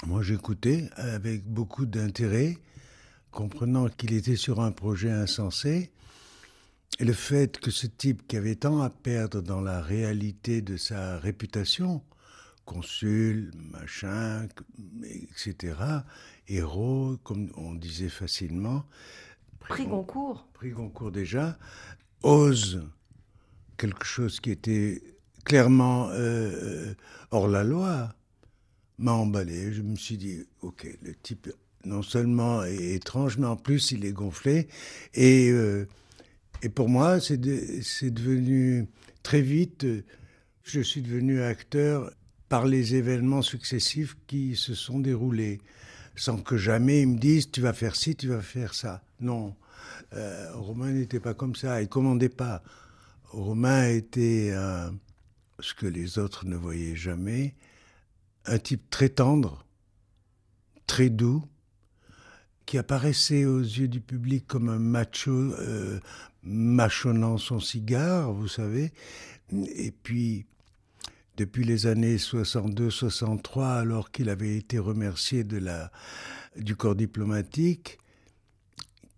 Moi, 0.06 0.22
j'écoutais 0.22 0.88
avec 0.96 1.44
beaucoup 1.44 1.86
d'intérêt, 1.86 2.58
comprenant 3.30 3.88
qu'il 3.88 4.12
était 4.12 4.36
sur 4.36 4.60
un 4.60 4.70
projet 4.70 5.10
insensé. 5.10 5.90
Et 7.00 7.04
le 7.04 7.12
fait 7.12 7.58
que 7.58 7.70
ce 7.72 7.86
type 7.86 8.26
qui 8.28 8.36
avait 8.36 8.54
tant 8.54 8.80
à 8.80 8.88
perdre 8.88 9.42
dans 9.42 9.60
la 9.60 9.82
réalité 9.82 10.62
de 10.62 10.76
sa 10.76 11.18
réputation, 11.18 12.02
consul, 12.64 13.50
machin, 13.72 14.46
etc., 15.02 15.74
héros, 16.46 17.16
comme 17.24 17.50
on 17.56 17.74
disait 17.74 18.08
facilement. 18.08 18.84
Prix 19.58 19.86
Goncourt. 19.86 20.46
Prix 20.52 20.70
Goncourt 20.70 21.10
déjà, 21.10 21.58
ose 22.22 22.82
quelque 23.76 24.04
chose 24.04 24.38
qui 24.38 24.50
était 24.52 25.02
clairement 25.44 26.10
euh, 26.10 26.94
hors 27.32 27.48
la 27.48 27.64
loi, 27.64 28.14
m'a 28.98 29.12
emballé. 29.12 29.72
Je 29.72 29.82
me 29.82 29.96
suis 29.96 30.16
dit, 30.16 30.44
ok, 30.62 30.86
le 31.02 31.14
type 31.16 31.50
non 31.84 32.02
seulement 32.02 32.62
est 32.62 32.94
étrange, 32.94 33.36
mais 33.36 33.46
en 33.46 33.56
plus 33.56 33.90
il 33.90 34.04
est 34.04 34.12
gonflé. 34.12 34.68
Et, 35.14 35.50
euh, 35.50 35.86
et 36.62 36.68
pour 36.68 36.88
moi, 36.88 37.20
c'est 37.20 37.36
devenu 37.38 38.86
très 39.22 39.42
vite, 39.42 39.86
je 40.62 40.80
suis 40.80 41.02
devenu 41.02 41.42
acteur 41.42 42.10
par 42.48 42.66
les 42.66 42.94
événements 42.94 43.42
successifs 43.42 44.16
qui 44.26 44.56
se 44.56 44.74
sont 44.74 44.98
déroulés, 44.98 45.60
sans 46.16 46.38
que 46.38 46.56
jamais 46.56 47.02
ils 47.02 47.08
me 47.08 47.18
disent 47.18 47.50
tu 47.50 47.60
vas 47.60 47.72
faire 47.72 47.96
ci, 47.96 48.16
tu 48.16 48.28
vas 48.28 48.40
faire 48.40 48.74
ça. 48.74 49.02
Non, 49.20 49.54
euh, 50.14 50.50
Romain 50.54 50.92
n'était 50.92 51.20
pas 51.20 51.34
comme 51.34 51.54
ça, 51.54 51.82
il 51.82 51.88
commandait 51.88 52.28
pas. 52.28 52.62
Romain 53.24 53.88
était 53.88 54.52
ce 55.60 55.74
que 55.74 55.86
les 55.86 56.18
autres 56.18 56.46
ne 56.46 56.56
voyaient 56.56 56.96
jamais, 56.96 57.54
un 58.46 58.58
type 58.58 58.90
très 58.90 59.08
tendre, 59.08 59.66
très 60.86 61.08
doux, 61.08 61.42
qui 62.66 62.78
apparaissait 62.78 63.44
aux 63.44 63.60
yeux 63.60 63.88
du 63.88 64.00
public 64.00 64.46
comme 64.46 64.68
un 64.68 64.78
macho 64.78 65.30
euh, 65.30 66.00
mâchonnant 66.42 67.38
son 67.38 67.60
cigare, 67.60 68.32
vous 68.32 68.48
savez. 68.48 68.92
Et 69.52 69.90
puis, 69.90 70.46
depuis 71.36 71.64
les 71.64 71.86
années 71.86 72.16
62-63, 72.16 73.80
alors 73.80 74.10
qu'il 74.10 74.28
avait 74.28 74.56
été 74.56 74.78
remercié 74.78 75.44
de 75.44 75.58
la, 75.58 75.90
du 76.56 76.76
corps 76.76 76.94
diplomatique, 76.94 77.98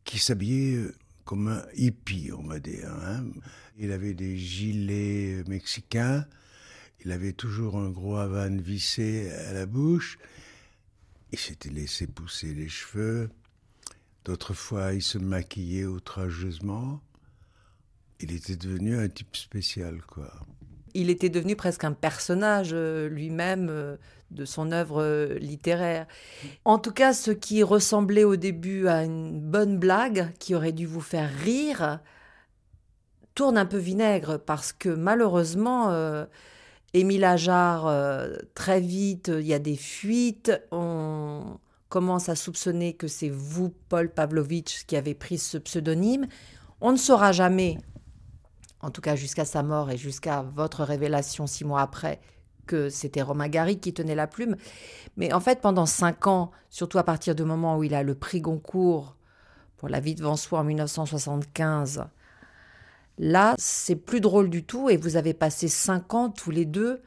qui 0.04 0.18
s'habillait 0.18 0.76
euh, 0.76 0.94
comme 1.24 1.48
un 1.48 1.62
hippie, 1.74 2.30
on 2.32 2.46
va 2.46 2.58
dire. 2.58 2.90
Hein. 3.04 3.24
Il 3.78 3.92
avait 3.92 4.14
des 4.14 4.36
gilets 4.38 5.42
mexicains, 5.48 6.24
il 7.04 7.12
avait 7.12 7.32
toujours 7.32 7.76
un 7.76 7.90
gros 7.90 8.16
havane 8.16 8.60
vissé 8.60 9.30
à 9.48 9.52
la 9.52 9.66
bouche, 9.66 10.18
il 11.32 11.38
s'était 11.38 11.70
laissé 11.70 12.06
pousser 12.06 12.54
les 12.54 12.68
cheveux, 12.68 13.30
d'autres 14.24 14.54
fois 14.54 14.92
il 14.92 15.02
se 15.02 15.18
maquillait 15.18 15.84
outrageusement. 15.84 17.00
Il 18.20 18.32
était 18.32 18.56
devenu 18.56 18.96
un 18.98 19.08
type 19.08 19.36
spécial, 19.36 20.00
quoi 20.06 20.32
il 20.96 21.10
était 21.10 21.28
devenu 21.28 21.56
presque 21.56 21.84
un 21.84 21.92
personnage 21.92 22.70
euh, 22.72 23.08
lui-même 23.08 23.68
euh, 23.70 23.96
de 24.30 24.44
son 24.44 24.72
œuvre 24.72 25.02
euh, 25.02 25.38
littéraire. 25.38 26.06
En 26.64 26.78
tout 26.78 26.90
cas, 26.90 27.12
ce 27.12 27.30
qui 27.30 27.62
ressemblait 27.62 28.24
au 28.24 28.36
début 28.36 28.88
à 28.88 29.04
une 29.04 29.38
bonne 29.38 29.78
blague 29.78 30.32
qui 30.38 30.54
aurait 30.54 30.72
dû 30.72 30.86
vous 30.86 31.02
faire 31.02 31.30
rire 31.30 32.00
tourne 33.34 33.58
un 33.58 33.66
peu 33.66 33.76
vinaigre 33.76 34.38
parce 34.38 34.72
que 34.72 34.88
malheureusement, 34.88 35.90
Émile 36.96 37.24
Ajar, 37.24 37.92
très 38.54 38.80
vite, 38.80 39.30
il 39.34 39.46
y 39.46 39.54
a 39.54 39.58
des 39.58 39.76
fuites, 39.76 40.52
on 40.70 41.58
commence 41.88 42.28
à 42.28 42.36
soupçonner 42.36 42.94
que 42.94 43.06
c'est 43.06 43.28
vous, 43.28 43.72
Paul 43.88 44.10
Pavlovitch, 44.10 44.86
qui 44.86 44.96
avez 44.96 45.14
pris 45.14 45.38
ce 45.38 45.58
pseudonyme. 45.58 46.26
On 46.80 46.92
ne 46.92 46.96
saura 46.96 47.32
jamais 47.32 47.78
en 48.80 48.90
tout 48.90 49.00
cas 49.00 49.16
jusqu'à 49.16 49.44
sa 49.44 49.62
mort 49.62 49.90
et 49.90 49.96
jusqu'à 49.96 50.42
votre 50.42 50.84
révélation 50.84 51.46
six 51.46 51.64
mois 51.64 51.80
après, 51.80 52.20
que 52.66 52.88
c'était 52.88 53.22
Romain 53.22 53.48
Gary 53.48 53.78
qui 53.78 53.92
tenait 53.92 54.14
la 54.14 54.26
plume. 54.26 54.56
Mais 55.16 55.32
en 55.32 55.40
fait, 55.40 55.60
pendant 55.60 55.86
cinq 55.86 56.26
ans, 56.26 56.50
surtout 56.70 56.98
à 56.98 57.04
partir 57.04 57.34
du 57.34 57.44
moment 57.44 57.76
où 57.76 57.84
il 57.84 57.94
a 57.94 58.02
le 58.02 58.14
prix 58.14 58.40
Goncourt 58.40 59.16
pour 59.76 59.88
La 59.88 60.00
vie 60.00 60.14
devant 60.14 60.36
soi 60.36 60.60
en 60.60 60.64
1975, 60.64 62.04
là, 63.18 63.54
c'est 63.58 63.96
plus 63.96 64.20
drôle 64.20 64.50
du 64.50 64.64
tout 64.64 64.90
et 64.90 64.96
vous 64.96 65.16
avez 65.16 65.34
passé 65.34 65.68
cinq 65.68 66.14
ans 66.14 66.30
tous 66.30 66.50
les 66.50 66.64
deux 66.64 67.02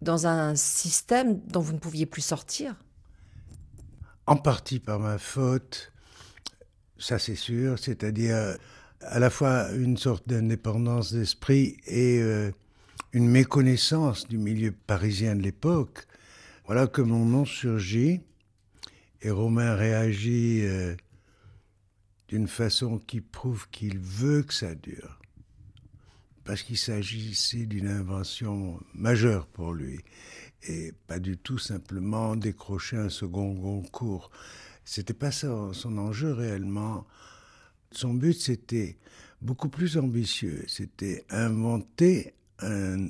dans 0.00 0.26
un 0.26 0.54
système 0.56 1.40
dont 1.46 1.60
vous 1.60 1.72
ne 1.72 1.78
pouviez 1.78 2.06
plus 2.06 2.22
sortir. 2.22 2.74
En 4.26 4.36
partie 4.36 4.80
par 4.80 4.98
ma 4.98 5.18
faute, 5.18 5.92
ça 6.98 7.18
c'est 7.18 7.36
sûr, 7.36 7.78
c'est-à-dire 7.78 8.56
à 9.00 9.18
la 9.18 9.30
fois 9.30 9.70
une 9.72 9.96
sorte 9.96 10.28
d'indépendance 10.28 11.12
d'esprit 11.12 11.76
et 11.86 12.20
euh, 12.20 12.50
une 13.12 13.28
méconnaissance 13.28 14.28
du 14.28 14.38
milieu 14.38 14.72
parisien 14.72 15.36
de 15.36 15.42
l'époque. 15.42 16.06
Voilà 16.66 16.86
que 16.86 17.02
mon 17.02 17.24
nom 17.24 17.44
surgit 17.44 18.20
et 19.20 19.30
Romain 19.30 19.74
réagit 19.74 20.60
euh, 20.62 20.94
d'une 22.28 22.48
façon 22.48 22.98
qui 22.98 23.20
prouve 23.20 23.68
qu'il 23.70 23.98
veut 23.98 24.42
que 24.42 24.54
ça 24.54 24.74
dure. 24.74 25.21
Parce 26.44 26.62
qu'il 26.62 26.78
s'agissait 26.78 27.66
d'une 27.66 27.88
invention 27.88 28.80
majeure 28.94 29.46
pour 29.46 29.72
lui 29.72 30.00
et 30.68 30.92
pas 31.06 31.18
du 31.18 31.36
tout 31.36 31.58
simplement 31.58 32.36
décrocher 32.36 32.96
un 32.96 33.08
second 33.08 33.54
concours. 33.54 34.30
C'était 34.84 35.14
pas 35.14 35.30
son 35.30 35.98
enjeu 35.98 36.32
réellement. 36.32 37.06
Son 37.90 38.14
but, 38.14 38.34
c'était 38.34 38.96
beaucoup 39.40 39.68
plus 39.68 39.98
ambitieux. 39.98 40.64
C'était 40.66 41.24
inventer 41.30 42.34
un 42.60 43.08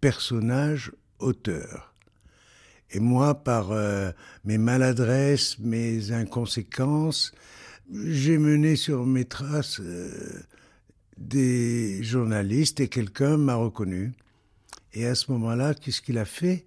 personnage 0.00 0.92
auteur. 1.18 1.94
Et 2.90 3.00
moi, 3.00 3.34
par 3.34 3.72
euh, 3.72 4.12
mes 4.44 4.58
maladresses, 4.58 5.58
mes 5.58 6.12
inconséquences, 6.12 7.32
j'ai 7.92 8.38
mené 8.38 8.76
sur 8.76 9.04
mes 9.04 9.24
traces 9.24 9.80
euh, 9.80 10.42
des 11.16 12.02
journalistes 12.02 12.80
et 12.80 12.88
quelqu'un 12.88 13.36
m'a 13.36 13.54
reconnu. 13.54 14.12
Et 14.92 15.06
à 15.06 15.14
ce 15.14 15.30
moment-là, 15.32 15.74
qu'est-ce 15.74 16.00
qu'il 16.00 16.18
a 16.18 16.24
fait? 16.24 16.66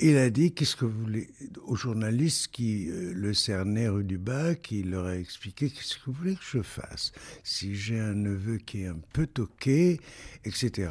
Il 0.00 0.16
a 0.16 0.30
dit 0.30 0.52
qu'est-ce 0.52 0.74
que 0.74 0.84
vous 0.84 1.00
voulez 1.00 1.30
aux 1.64 1.76
journalistes 1.76 2.48
qui 2.48 2.90
euh, 2.90 3.12
le 3.14 3.34
cernaient 3.34 3.88
rue 3.88 4.02
du 4.02 4.18
Bac, 4.18 4.72
il 4.72 4.90
leur 4.90 5.06
a 5.06 5.16
expliqué 5.16 5.70
qu'est-ce 5.70 5.96
que 5.96 6.06
vous 6.06 6.12
voulez 6.12 6.34
que 6.34 6.42
je 6.42 6.62
fasse 6.62 7.12
si 7.44 7.76
j'ai 7.76 8.00
un 8.00 8.14
neveu 8.14 8.56
qui 8.58 8.82
est 8.82 8.88
un 8.88 8.98
peu 9.12 9.28
toqué, 9.28 10.00
etc. 10.44 10.90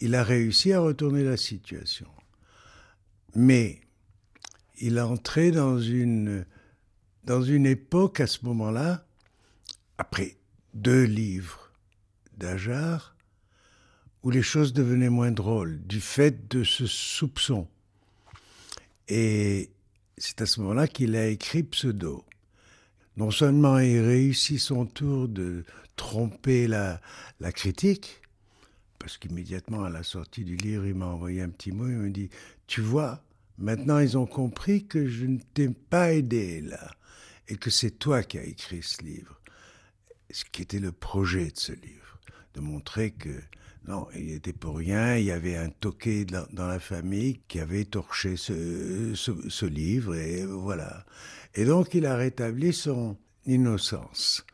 Il 0.00 0.14
a 0.14 0.22
réussi 0.22 0.72
à 0.72 0.78
retourner 0.78 1.24
la 1.24 1.36
situation, 1.36 2.06
mais 3.34 3.80
il 4.78 4.98
a 4.98 5.08
entré 5.08 5.50
dans 5.50 5.80
une 5.80 6.46
dans 7.24 7.42
une 7.42 7.66
époque 7.66 8.20
à 8.20 8.26
ce 8.28 8.44
moment-là, 8.44 9.04
après 9.98 10.36
deux 10.74 11.04
livres 11.04 11.70
d'Ajar, 12.36 13.14
où 14.22 14.30
les 14.30 14.42
choses 14.42 14.72
devenaient 14.72 15.10
moins 15.10 15.32
drôles 15.32 15.80
du 15.86 16.00
fait 16.00 16.48
de 16.48 16.64
ce 16.64 16.86
soupçon 16.86 17.68
et 19.14 19.70
c'est 20.16 20.40
à 20.40 20.46
ce 20.46 20.60
moment-là 20.60 20.88
qu'il 20.88 21.16
a 21.16 21.26
écrit 21.26 21.62
Pseudo. 21.64 22.24
Non 23.18 23.30
seulement 23.30 23.78
il 23.78 24.00
réussit 24.00 24.58
son 24.58 24.86
tour 24.86 25.28
de 25.28 25.64
tromper 25.96 26.66
la, 26.66 26.98
la 27.38 27.52
critique, 27.52 28.22
parce 28.98 29.18
qu'immédiatement 29.18 29.84
à 29.84 29.90
la 29.90 30.02
sortie 30.02 30.44
du 30.44 30.56
livre, 30.56 30.86
il 30.86 30.94
m'a 30.94 31.06
envoyé 31.06 31.42
un 31.42 31.50
petit 31.50 31.72
mot, 31.72 31.86
il 31.86 31.96
me 31.96 32.10
dit, 32.10 32.30
tu 32.66 32.80
vois, 32.80 33.22
maintenant 33.58 33.98
ils 33.98 34.16
ont 34.16 34.24
compris 34.24 34.86
que 34.86 35.06
je 35.06 35.26
ne 35.26 35.38
t'ai 35.52 35.68
pas 35.68 36.14
aidé 36.14 36.62
là, 36.62 36.90
et 37.48 37.56
que 37.56 37.68
c'est 37.68 37.98
toi 37.98 38.22
qui 38.22 38.38
as 38.38 38.44
écrit 38.44 38.82
ce 38.82 39.02
livre. 39.02 39.41
Ce 40.32 40.44
qui 40.44 40.62
était 40.62 40.80
le 40.80 40.92
projet 40.92 41.50
de 41.50 41.58
ce 41.58 41.72
livre, 41.72 42.18
de 42.54 42.60
montrer 42.60 43.12
que 43.12 43.30
non, 43.88 44.06
il 44.14 44.30
était 44.30 44.52
pour 44.52 44.76
rien. 44.76 45.16
Il 45.16 45.24
y 45.24 45.32
avait 45.32 45.56
un 45.56 45.68
toqué 45.68 46.24
dans 46.24 46.66
la 46.66 46.78
famille 46.78 47.40
qui 47.48 47.58
avait 47.58 47.84
torché 47.84 48.36
ce, 48.36 49.14
ce, 49.14 49.66
livre, 49.66 50.14
et 50.14 50.44
voilà. 50.44 51.04
Et 51.54 51.64
donc, 51.64 51.94
il 51.94 52.06
a 52.06 52.16
rétabli 52.16 52.72
son 52.72 53.16
innocence. 53.44 54.46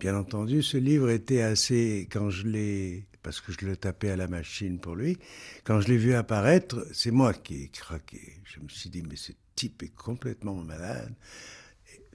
Bien 0.00 0.16
entendu, 0.16 0.62
ce 0.62 0.76
livre 0.78 1.10
était 1.10 1.42
assez, 1.42 2.08
quand 2.10 2.30
je 2.30 2.46
l'ai, 2.46 3.06
parce 3.22 3.40
que 3.40 3.52
je 3.52 3.66
le 3.66 3.76
tapais 3.76 4.10
à 4.10 4.16
la 4.16 4.28
machine 4.28 4.78
pour 4.78 4.94
lui, 4.94 5.18
quand 5.64 5.80
je 5.80 5.88
l'ai 5.88 5.96
vu 5.96 6.14
apparaître, 6.14 6.86
c'est 6.92 7.10
moi 7.10 7.34
qui 7.34 7.64
ai 7.64 7.68
craqué. 7.68 8.40
Je 8.44 8.60
me 8.60 8.68
suis 8.68 8.90
dit, 8.90 9.02
mais 9.02 9.16
ce 9.16 9.32
type 9.54 9.82
est 9.82 9.94
complètement 9.94 10.54
malade 10.54 11.14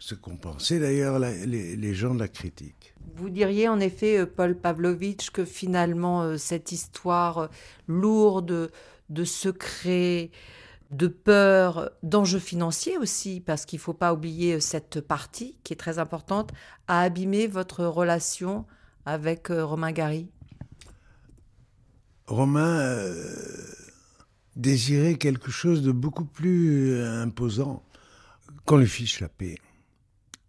ce 0.01 0.15
qu'ont 0.15 0.35
pensé 0.35 0.79
d'ailleurs 0.79 1.19
les, 1.19 1.93
gens 1.93 2.15
de 2.15 2.19
la 2.19 2.27
critique. 2.27 2.95
Vous 3.17 3.29
diriez 3.29 3.69
en 3.69 3.79
effet, 3.79 4.17
euh, 4.17 4.25
Paul 4.25 4.57
Pavlovitch, 4.57 5.29
que 5.29 5.45
finalement 5.45 6.23
euh, 6.23 6.37
cette 6.37 6.71
histoire 6.71 7.37
euh, 7.37 7.47
lourde 7.87 8.71
de 9.09 9.23
secrets, 9.23 10.31
de 10.89 11.07
peur, 11.07 11.91
d'enjeux 12.01 12.39
financiers 12.39 12.97
aussi, 12.97 13.41
parce 13.41 13.67
qu'il 13.67 13.77
ne 13.77 13.83
faut 13.83 13.93
pas 13.93 14.11
oublier 14.11 14.59
cette 14.59 15.01
partie 15.01 15.59
qui 15.63 15.73
est 15.73 15.77
très 15.77 15.99
importante, 15.99 16.51
a 16.87 17.01
abîmé 17.01 17.45
votre 17.45 17.85
relation 17.85 18.65
avec 19.05 19.49
Romain 19.49 19.91
Gary 19.91 20.29
Romain 22.25 23.13
désirait 24.55 25.15
quelque 25.15 25.51
chose 25.51 25.83
de 25.83 25.91
beaucoup 25.91 26.25
plus 26.25 27.03
imposant 27.03 27.83
qu'on 28.65 28.77
lui 28.77 28.87
fiche 28.87 29.19
la 29.19 29.29
paix 29.29 29.57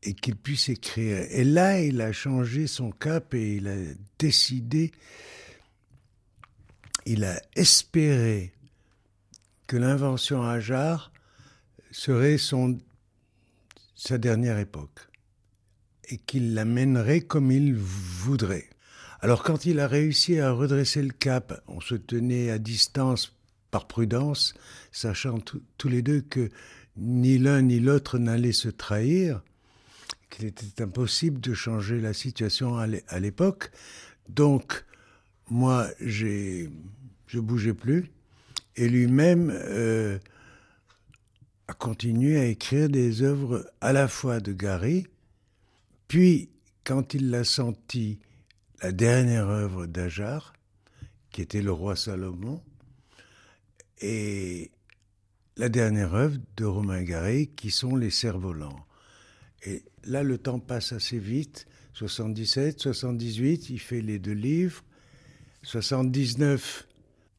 et 0.02 0.14
qu'il 0.14 0.36
puisse 0.36 0.68
écrire. 0.68 1.26
Et 1.30 1.44
là, 1.44 1.80
il 1.80 2.00
a 2.00 2.12
changé 2.12 2.66
son 2.66 2.90
cap 2.90 3.34
et 3.34 3.56
il 3.56 3.68
a 3.68 3.76
décidé, 4.18 4.92
il 7.06 7.24
a 7.24 7.40
espéré 7.54 8.52
que 9.66 9.76
l'invention 9.76 10.42
Hajar 10.42 11.12
serait 11.90 12.38
son, 12.38 12.78
sa 13.94 14.18
dernière 14.18 14.58
époque 14.58 15.08
et 16.08 16.18
qu'il 16.18 16.54
l'amènerait 16.54 17.20
comme 17.20 17.50
il 17.50 17.74
voudrait. 17.74 18.68
Alors 19.20 19.44
quand 19.44 19.66
il 19.66 19.78
a 19.78 19.86
réussi 19.86 20.40
à 20.40 20.50
redresser 20.50 21.00
le 21.00 21.12
cap, 21.12 21.62
on 21.68 21.80
se 21.80 21.94
tenait 21.94 22.50
à 22.50 22.58
distance 22.58 23.36
par 23.70 23.86
prudence, 23.86 24.54
sachant 24.90 25.38
tous 25.38 25.88
les 25.88 26.02
deux 26.02 26.20
que 26.20 26.50
ni 26.96 27.38
l'un 27.38 27.62
ni 27.62 27.78
l'autre 27.78 28.18
n'allait 28.18 28.52
se 28.52 28.68
trahir, 28.68 29.42
qu'il 30.32 30.46
était 30.46 30.82
impossible 30.82 31.40
de 31.40 31.52
changer 31.52 32.00
la 32.00 32.14
situation 32.14 32.78
à 32.78 33.20
l'époque. 33.20 33.70
Donc, 34.28 34.84
moi, 35.50 35.88
j'ai, 36.00 36.70
je 37.26 37.38
bougeais 37.38 37.74
plus. 37.74 38.10
Et 38.76 38.88
lui-même 38.88 39.52
euh, 39.54 40.18
a 41.68 41.74
continué 41.74 42.40
à 42.40 42.46
écrire 42.46 42.88
des 42.88 43.22
œuvres 43.22 43.70
à 43.82 43.92
la 43.92 44.08
fois 44.08 44.40
de 44.40 44.52
Gary, 44.52 45.06
puis, 46.08 46.50
quand 46.84 47.14
il 47.14 47.30
l'a 47.30 47.44
senti, 47.44 48.18
la 48.82 48.92
dernière 48.92 49.48
œuvre 49.48 49.86
d'Ajar, 49.86 50.52
qui 51.30 51.40
était 51.40 51.62
Le 51.62 51.72
Roi 51.72 51.96
Salomon, 51.96 52.60
et 54.00 54.70
la 55.56 55.68
dernière 55.68 56.14
œuvre 56.14 56.36
de 56.56 56.64
Romain 56.64 57.02
Gary, 57.02 57.48
qui 57.48 57.70
sont 57.70 57.96
Les 57.96 58.10
Cerfs-Volants. 58.10 58.84
Et 59.64 59.82
là, 60.04 60.22
le 60.22 60.38
temps 60.38 60.58
passe 60.58 60.92
assez 60.92 61.18
vite. 61.18 61.66
77, 61.94 62.80
78, 62.80 63.70
il 63.70 63.78
fait 63.78 64.00
les 64.00 64.18
deux 64.18 64.32
livres. 64.32 64.82
79, 65.62 66.88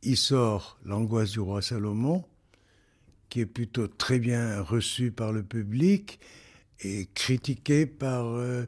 il 0.03 0.17
sort 0.17 0.79
L'angoisse 0.85 1.31
du 1.31 1.39
roi 1.39 1.61
Salomon, 1.61 2.23
qui 3.29 3.41
est 3.41 3.45
plutôt 3.45 3.87
très 3.87 4.19
bien 4.19 4.61
reçu 4.61 5.11
par 5.11 5.31
le 5.31 5.43
public 5.43 6.19
et 6.81 7.07
critiqué 7.13 7.85
par 7.85 8.25
euh, 8.27 8.65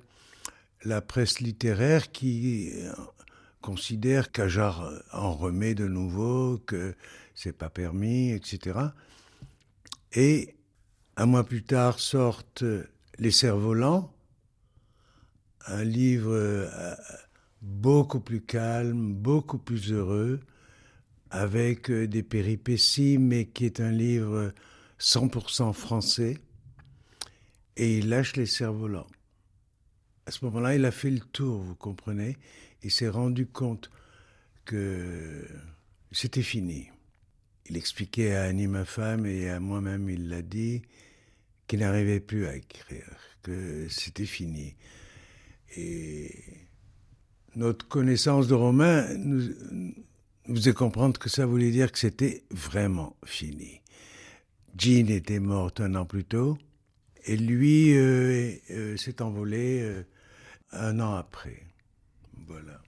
la 0.84 1.02
presse 1.02 1.40
littéraire 1.40 2.12
qui 2.12 2.72
euh, 2.74 2.92
considère 3.62 4.32
qu'Ajar 4.32 4.92
en 5.12 5.34
remet 5.34 5.76
de 5.76 5.88
nouveau, 5.88 6.58
que 6.66 6.96
c'est 7.34 7.58
pas 7.58 7.70
permis, 7.70 8.32
etc. 8.32 8.80
Et 10.14 10.56
un 11.18 11.26
mois 11.26 11.44
plus 11.44 11.64
tard 11.64 12.00
sortent 12.00 12.64
les 13.20 13.32
cerfs-volants, 13.32 14.14
un 15.68 15.84
livre 15.84 16.34
euh, 16.34 16.96
beaucoup 17.62 18.20
plus 18.20 18.42
calme, 18.42 19.14
beaucoup 19.14 19.58
plus 19.58 19.92
heureux, 19.92 20.40
avec 21.30 21.90
euh, 21.90 22.08
des 22.08 22.24
péripéties, 22.24 23.18
mais 23.18 23.46
qui 23.46 23.66
est 23.66 23.80
un 23.80 23.92
livre 23.92 24.54
100% 25.00 25.74
français. 25.74 26.38
Et 27.78 27.98
il 27.98 28.10
lâche 28.10 28.36
les 28.36 28.46
cerfs-volants. 28.46 29.08
À 30.26 30.32
ce 30.32 30.46
moment-là, 30.46 30.76
il 30.76 30.86
a 30.86 30.92
fait 30.92 31.12
le 31.12 31.20
tour, 31.20 31.62
vous 31.62 31.76
comprenez. 31.76 32.38
Il 32.84 32.92
s'est 32.92 33.10
rendu 33.10 33.48
compte 33.48 33.92
que 34.64 35.48
c'était 36.12 36.42
fini. 36.42 36.90
Il 37.68 37.78
expliquait 37.78 38.36
à 38.36 38.44
Annie, 38.44 38.68
ma 38.68 38.86
femme, 38.86 39.26
et 39.26 39.50
à 39.50 39.60
moi-même, 39.60 40.10
il 40.10 40.30
l'a 40.30 40.42
dit, 40.42 40.84
qu'il 41.68 41.80
n'arrivait 41.80 42.20
plus 42.20 42.48
à 42.48 42.56
écrire, 42.56 43.18
que 43.44 43.88
c'était 43.90 44.26
fini. 44.26 44.76
Et 45.78 46.32
notre 47.56 47.88
connaissance 47.88 48.48
de 48.48 48.54
Romain 48.54 49.08
nous, 49.18 49.50
nous 50.48 50.56
faisait 50.56 50.74
comprendre 50.74 51.20
que 51.20 51.30
ça 51.30 51.46
voulait 51.46 51.72
dire 51.72 51.92
que 51.92 52.00
c'était 52.00 52.44
vraiment 52.52 53.16
fini. 53.26 53.82
Jean 54.78 55.10
était 55.10 55.40
morte 55.40 55.80
un 55.80 55.96
an 55.96 56.06
plus 56.06 56.26
tôt, 56.26 56.58
et 57.26 57.38
lui 57.38 57.98
euh, 57.98 58.54
euh, 58.72 58.98
s'est 58.98 59.22
envolé 59.22 59.82
euh, 59.82 60.04
un 60.72 61.00
an 61.00 61.16
après. 61.16 61.64
Voilà. 62.48 62.80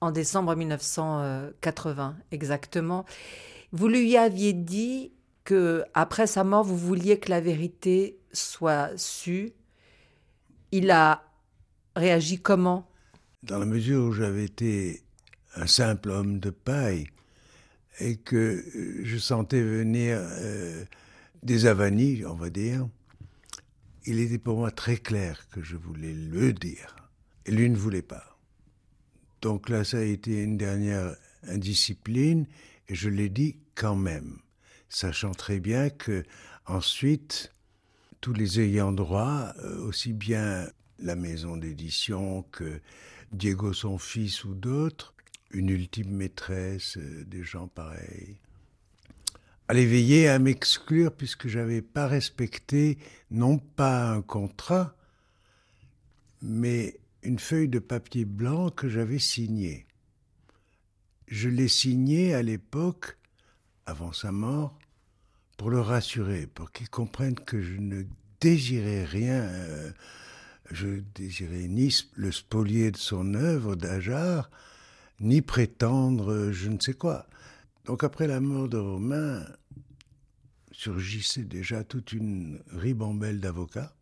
En 0.00 0.12
décembre 0.12 0.54
1980, 0.54 2.16
exactement. 2.30 3.04
Vous 3.72 3.88
lui 3.88 4.16
aviez 4.16 4.52
dit 4.52 5.12
que 5.46 5.84
après 5.94 6.26
sa 6.26 6.42
mort, 6.44 6.64
vous 6.64 6.76
vouliez 6.76 7.18
que 7.18 7.30
la 7.30 7.40
vérité 7.40 8.18
soit 8.32 8.90
sue. 8.98 9.52
Il 10.72 10.90
a 10.90 11.22
réagi 11.94 12.40
comment? 12.40 12.90
Dans 13.44 13.60
la 13.60 13.64
mesure 13.64 14.06
où 14.06 14.12
j'avais 14.12 14.44
été 14.44 15.02
un 15.54 15.68
simple 15.68 16.10
homme 16.10 16.40
de 16.40 16.50
paille 16.50 17.06
et 18.00 18.16
que 18.16 18.62
je 19.04 19.16
sentais 19.16 19.62
venir 19.62 20.18
euh, 20.20 20.84
des 21.44 21.66
avanies, 21.66 22.24
on 22.26 22.34
va 22.34 22.50
dire, 22.50 22.88
il 24.04 24.18
était 24.18 24.38
pour 24.38 24.58
moi 24.58 24.72
très 24.72 24.96
clair 24.96 25.48
que 25.50 25.62
je 25.62 25.76
voulais 25.76 26.12
le 26.12 26.52
dire. 26.52 26.96
Et 27.46 27.52
lui 27.52 27.70
ne 27.70 27.76
voulait 27.76 28.02
pas. 28.02 28.36
Donc 29.42 29.68
là, 29.68 29.84
ça 29.84 29.98
a 29.98 30.02
été 30.02 30.42
une 30.42 30.56
dernière 30.56 31.14
indiscipline 31.46 32.46
et 32.88 32.96
je 32.96 33.08
l'ai 33.08 33.28
dit 33.28 33.56
quand 33.76 33.94
même 33.94 34.40
sachant 34.88 35.32
très 35.32 35.60
bien 35.60 35.90
que 35.90 36.24
ensuite 36.66 37.52
tous 38.20 38.32
les 38.32 38.60
ayants 38.60 38.92
droit, 38.92 39.52
euh, 39.62 39.78
aussi 39.86 40.12
bien 40.12 40.68
la 40.98 41.16
maison 41.16 41.56
d'édition 41.56 42.42
que 42.50 42.80
Diego 43.32 43.72
son 43.72 43.98
fils 43.98 44.44
ou 44.44 44.54
d'autres, 44.54 45.14
une 45.50 45.68
ultime 45.68 46.10
maîtresse, 46.10 46.96
euh, 46.96 47.24
des 47.24 47.44
gens 47.44 47.68
pareils, 47.68 48.38
allaient 49.68 49.86
veiller 49.86 50.28
à 50.28 50.38
m'exclure 50.38 51.12
puisque 51.12 51.48
j'avais 51.48 51.82
pas 51.82 52.06
respecté 52.06 52.98
non 53.30 53.58
pas 53.58 54.10
un 54.10 54.22
contrat, 54.22 54.96
mais 56.42 56.98
une 57.22 57.38
feuille 57.38 57.68
de 57.68 57.78
papier 57.78 58.24
blanc 58.24 58.70
que 58.70 58.88
j'avais 58.88 59.18
signée. 59.18 59.86
Je 61.26 61.48
l'ai 61.48 61.68
signée 61.68 62.34
à 62.34 62.42
l'époque 62.42 63.18
avant 63.86 64.12
sa 64.12 64.32
mort, 64.32 64.78
pour 65.56 65.70
le 65.70 65.80
rassurer, 65.80 66.46
pour 66.46 66.70
qu'il 66.72 66.90
comprenne 66.90 67.34
que 67.34 67.62
je 67.62 67.78
ne 67.78 68.02
désirais 68.40 69.04
rien. 69.04 69.42
Euh, 69.42 69.90
je 70.70 71.00
désirais 71.14 71.68
ni 71.68 71.94
le 72.14 72.32
spolier 72.32 72.90
de 72.90 72.96
son 72.96 73.34
œuvre 73.34 73.76
d'Ajar, 73.76 74.50
ni 75.20 75.40
prétendre 75.40 76.50
je 76.52 76.68
ne 76.68 76.80
sais 76.80 76.94
quoi. 76.94 77.26
Donc 77.84 78.02
après 78.04 78.26
la 78.26 78.40
mort 78.40 78.68
de 78.68 78.76
Romain, 78.76 79.44
surgissait 80.72 81.44
déjà 81.44 81.84
toute 81.84 82.12
une 82.12 82.60
ribambelle 82.72 83.40
d'avocats 83.40 83.94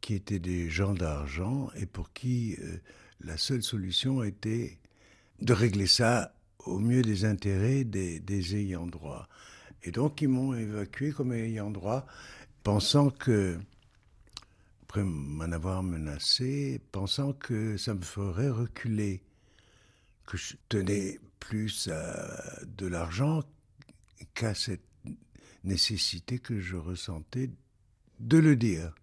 qui 0.00 0.14
étaient 0.14 0.40
des 0.40 0.68
gens 0.68 0.94
d'argent 0.94 1.70
et 1.76 1.86
pour 1.86 2.12
qui 2.12 2.56
euh, 2.60 2.78
la 3.20 3.36
seule 3.36 3.62
solution 3.62 4.22
était 4.24 4.78
de 5.40 5.52
régler 5.52 5.86
ça 5.86 6.34
au 6.66 6.78
mieux 6.78 7.02
des 7.02 7.24
intérêts 7.24 7.84
des, 7.84 8.56
ayants 8.56 8.86
droit. 8.86 9.28
Et 9.82 9.90
donc 9.90 10.20
ils 10.20 10.28
m'ont 10.28 10.54
évacué 10.54 11.12
comme 11.12 11.32
ayant 11.32 11.70
droit, 11.70 12.06
pensant 12.62 13.10
que, 13.10 13.58
après 14.82 15.04
m'en 15.04 15.50
avoir 15.52 15.82
menacé, 15.82 16.80
pensant 16.92 17.32
que 17.32 17.76
ça 17.76 17.94
me 17.94 18.02
ferait 18.02 18.50
reculer, 18.50 19.22
que 20.26 20.36
je 20.36 20.54
tenais 20.68 21.18
plus 21.38 21.88
à 21.88 22.60
de 22.66 22.86
l'argent 22.86 23.42
qu'à 24.34 24.54
cette 24.54 24.84
nécessité 25.64 26.38
que 26.38 26.60
je 26.60 26.76
ressentais 26.76 27.50
de 28.18 28.38
le 28.38 28.56
dire. 28.56 28.94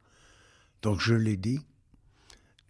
Donc 0.82 1.00
je 1.00 1.14
l'ai 1.14 1.38
dit 1.38 1.60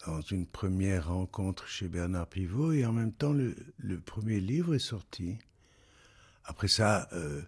dans 0.08 0.22
une 0.22 0.46
première 0.46 1.10
rencontre 1.10 1.68
chez 1.68 1.90
Bernard 1.90 2.28
Pivot 2.28 2.72
et 2.72 2.86
en 2.86 2.94
même 2.94 3.12
temps 3.12 3.34
le, 3.34 4.00
premier 4.00 4.40
livre 4.40 4.74
est 4.74 4.80
sorti. 4.80 5.38
Après 6.46 6.70
ça, 6.70 7.10
euh, 7.12 7.42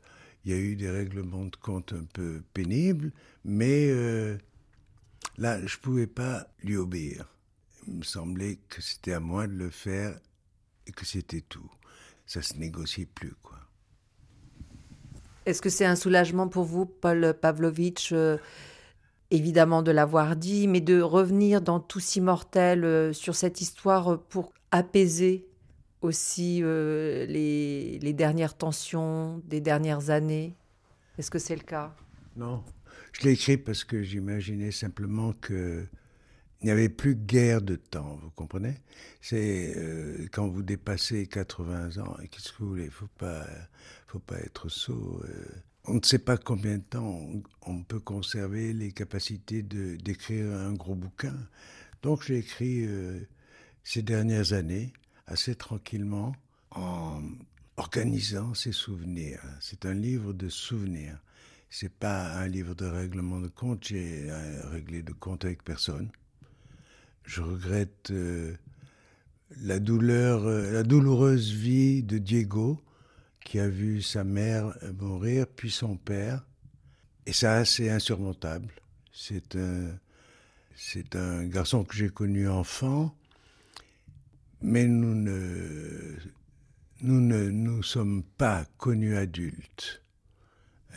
il 0.43 0.51
y 0.51 0.53
a 0.53 0.57
eu 0.57 0.75
des 0.75 0.89
règlements 0.89 1.45
de 1.45 1.55
compte 1.55 1.93
un 1.93 2.03
peu 2.03 2.43
pénibles, 2.53 3.13
mais 3.45 3.87
euh, 3.89 4.37
là, 5.37 5.57
je 5.65 5.77
ne 5.77 5.81
pouvais 5.81 6.07
pas 6.07 6.47
lui 6.61 6.75
obéir. 6.75 7.33
Il 7.87 7.93
me 7.93 8.03
semblait 8.03 8.59
que 8.67 8.81
c'était 8.81 9.13
à 9.13 9.21
moi 9.21 9.47
de 9.47 9.53
le 9.53 9.69
faire 9.69 10.19
et 10.85 10.91
que 10.91 11.05
c'était 11.05 11.41
tout. 11.41 11.71
Ça 12.25 12.41
se 12.41 12.55
négociait 12.57 13.05
plus, 13.05 13.33
quoi. 13.41 13.57
Est-ce 15.45 15.61
que 15.61 15.69
c'est 15.69 15.85
un 15.85 15.95
soulagement 15.95 16.49
pour 16.49 16.65
vous, 16.65 16.85
Paul 16.85 17.33
Pavlovitch, 17.41 18.11
euh, 18.11 18.37
évidemment 19.31 19.81
de 19.81 19.91
l'avoir 19.91 20.35
dit, 20.35 20.67
mais 20.67 20.81
de 20.81 21.01
revenir 21.01 21.61
dans 21.61 21.79
Tous 21.79 22.15
Immortels 22.15 22.83
euh, 22.83 23.13
sur 23.13 23.35
cette 23.35 23.61
histoire 23.61 24.21
pour 24.23 24.53
apaiser 24.71 25.47
aussi 26.01 26.61
euh, 26.63 27.25
les, 27.25 28.13
dernières 28.13 28.55
tensions 28.55 29.41
des 29.45 29.61
dernières 29.61 30.09
années 30.09 30.55
Est-ce 31.17 31.29
que 31.31 31.39
c'est 31.39 31.55
le 31.55 31.63
cas? 31.63 31.95
Non. 32.35 32.63
Je 33.13 33.25
l'ai 33.25 33.33
écrit 33.33 33.57
parce 33.57 33.83
que 33.83 34.01
j'imaginais 34.01 34.71
simplement 34.71 35.33
que 35.33 35.85
il 36.61 36.65
n'y 36.65 36.71
avait 36.71 36.89
plus 36.89 37.15
guère 37.15 37.61
de 37.61 37.75
temps, 37.77 38.19
vous 38.21 38.31
comprenez? 38.31 38.75
C'est 39.21 39.73
euh, 39.77 40.27
quand 40.33 40.49
vous 40.49 40.61
dépassez 40.61 41.25
80 41.25 41.99
ans, 41.99 42.17
et 42.21 42.27
qu'est-ce 42.27 42.51
que 42.51 42.57
vous 42.59 42.69
voulez? 42.71 42.83
Il 42.85 42.91
faut 42.91 43.07
pas, 43.17 43.45
faut 44.07 44.19
pas 44.19 44.37
être 44.39 44.67
sot. 44.67 45.21
euh. 45.23 45.45
On 45.89 45.95
ne 45.95 46.03
sait 46.03 46.19
pas 46.19 46.37
combien 46.37 46.77
de 46.77 46.83
temps 46.83 47.19
on, 47.65 47.83
peut 47.83 47.99
conserver 47.99 48.73
les 48.73 48.91
capacités 48.91 49.63
d'écrire 49.63 50.51
un 50.53 50.73
gros 50.73 50.95
bouquin. 50.95 51.35
Donc 52.03 52.23
j'ai 52.23 52.37
écrit 52.37 52.85
euh, 52.85 53.19
ces 53.83 54.03
dernières 54.03 54.53
années 54.53 54.93
assez 55.25 55.55
tranquillement 55.55 56.35
en 56.71 57.21
organisant 57.77 58.53
ses 58.53 58.71
souvenirs. 58.71 59.41
C'est 59.59 59.85
un 59.85 59.93
livre 59.93 60.33
de 60.33 60.49
souvenirs. 60.49 61.17
C'est 61.69 61.93
pas 61.93 62.33
un 62.33 62.47
livre 62.47 62.75
de 62.75 62.85
règlement 62.85 63.39
de 63.39 63.47
compte. 63.47 63.85
J'ai 63.87 64.29
euh, 64.29 64.69
réglé 64.69 65.01
de 65.01 65.13
compte 65.13 65.45
avec 65.45 65.63
personne. 65.63 66.09
Je 67.23 67.41
regrette 67.41 68.11
euh, 68.11 68.55
la 69.61 69.79
douleur, 69.79 70.43
la 70.45 70.83
douloureuse 70.83 71.51
vie 71.51 72.03
de 72.03 72.19
Diego, 72.19 72.79
qui 73.49 73.57
a 73.57 73.67
vu 73.67 74.03
sa 74.03 74.23
mère 74.23 74.77
mourir, 74.99 75.47
puis 75.47 75.71
son 75.71 75.97
père. 75.97 76.45
Et 77.25 77.33
ça, 77.33 77.65
c'est 77.65 77.89
insurmontable. 77.89 78.71
C'est 79.11 79.55
un, 79.55 79.87
c'est 80.75 81.15
un 81.15 81.45
garçon 81.45 81.83
que 81.83 81.95
j'ai 81.95 82.09
connu 82.09 82.47
enfant, 82.47 83.17
mais 84.61 84.85
nous 84.85 85.15
ne, 85.15 86.15
nous 87.01 87.19
ne 87.21 87.49
nous 87.49 87.81
sommes 87.81 88.21
pas 88.21 88.65
connus 88.77 89.17
adultes. 89.17 90.03
Euh, 90.93 90.95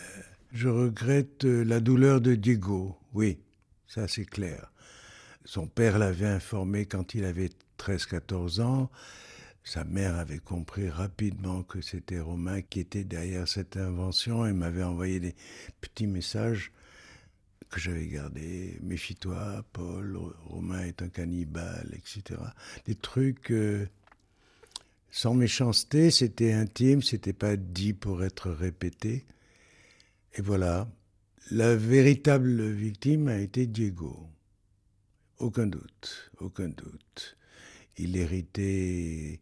je 0.52 0.68
regrette 0.68 1.46
euh, 1.46 1.64
la 1.64 1.80
douleur 1.80 2.20
de 2.20 2.34
Diego, 2.34 2.98
oui, 3.14 3.38
ça 3.88 4.08
c'est 4.08 4.26
clair. 4.26 4.70
Son 5.46 5.66
père 5.66 5.98
l'avait 5.98 6.26
informé 6.26 6.84
quand 6.84 7.14
il 7.14 7.24
avait 7.24 7.50
13-14 7.78 8.60
ans. 8.60 8.90
Sa 9.64 9.85
mère 9.85 10.16
avait 10.16 10.38
compris 10.38 10.88
rapidement 10.88 11.62
que 11.62 11.81
c'était 11.81 12.18
Romain 12.18 12.62
qui 12.62 12.81
était 12.81 13.05
derrière 13.05 13.46
cette 13.46 13.77
invention 13.77 14.44
et 14.44 14.53
m'avait 14.53 14.83
envoyé 14.83 15.20
des 15.20 15.35
petits 15.81 16.09
messages 16.09 16.72
que 17.70 17.81
j'avais 17.81 18.07
gardés. 18.07 18.79
Méfie-toi, 18.83 19.64
Paul, 19.72 20.18
Romain 20.46 20.85
est 20.85 21.01
un 21.01 21.09
cannibale, 21.09 21.90
etc. 21.94 22.40
Des 22.87 22.94
trucs 22.96 23.51
euh, 23.53 23.87
sans 25.11 25.35
méchanceté, 25.35 26.11
c'était 26.11 26.53
intime, 26.53 27.03
c'était 27.03 27.33
pas 27.33 27.57
dit 27.57 27.92
pour 27.92 28.25
être 28.25 28.51
répété. 28.51 29.25
Et 30.35 30.42
voilà, 30.42 30.88
la 31.51 31.77
véritable 31.77 32.70
victime 32.70 33.29
a 33.29 33.38
été 33.38 33.66
Diego. 33.66 34.27
Aucun 35.38 35.66
doute, 35.66 36.33
aucun 36.38 36.68
doute. 36.68 37.37
Il 37.98 38.16
héritait 38.16 39.40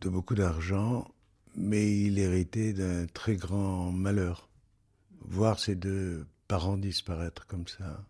de 0.00 0.08
beaucoup 0.08 0.34
d'argent, 0.34 1.08
mais 1.56 2.00
il 2.00 2.18
héritait 2.18 2.72
d'un 2.72 3.06
très 3.06 3.36
grand 3.36 3.90
malheur. 3.92 4.48
Voir 5.20 5.58
ses 5.58 5.74
deux 5.74 6.26
parents 6.46 6.76
disparaître 6.76 7.46
comme 7.46 7.66
ça. 7.66 8.04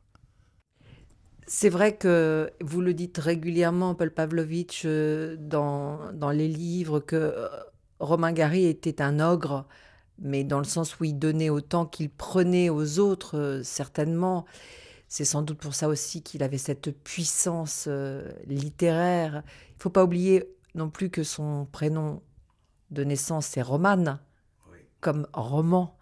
C'est 1.47 1.71
vrai 1.71 1.97
que 1.97 2.53
vous 2.61 2.83
le 2.83 2.93
dites 2.93 3.17
régulièrement, 3.17 3.95
Paul 3.95 4.13
Pavlovitch, 4.13 4.83
euh, 4.85 5.35
dans, 5.39 6.13
dans 6.13 6.31
les 6.31 6.47
livres, 6.47 7.01
que 7.01 7.17
euh, 7.17 7.49
Romain 8.01 8.33
Gary 8.33 8.67
était 8.67 9.01
un 9.01 9.19
ogre, 9.19 9.67
mais 10.19 10.45
dans 10.45 10.59
le 10.59 10.65
sens 10.65 11.01
où 11.01 11.05
il 11.05 11.19
donnait 11.19 11.49
autant 11.49 11.87
qu'il 11.87 12.11
prenait 12.11 12.69
aux 12.69 12.99
autres, 12.99 13.39
euh, 13.39 13.63
certainement. 13.63 14.45
C'est 15.09 15.25
sans 15.25 15.43
doute 15.43 15.59
pour 15.59 15.75
ça 15.75 15.89
aussi 15.89 16.23
qu'il 16.23 16.43
avait 16.43 16.59
cette 16.59 16.91
puissance 17.03 17.87
euh, 17.89 18.31
littéraire. 18.47 19.43
Il 19.71 19.77
ne 19.79 19.83
faut 19.83 19.91
pas 19.91 20.05
oublier 20.05 20.45
non 20.75 20.91
plus 20.91 21.09
que 21.11 21.23
son 21.23 21.67
prénom 21.73 22.23
de 22.91 23.05
naissance, 23.05 23.47
c'est 23.47 23.63
Romane, 23.63 24.19
comme 25.01 25.27
roman. 25.33 25.97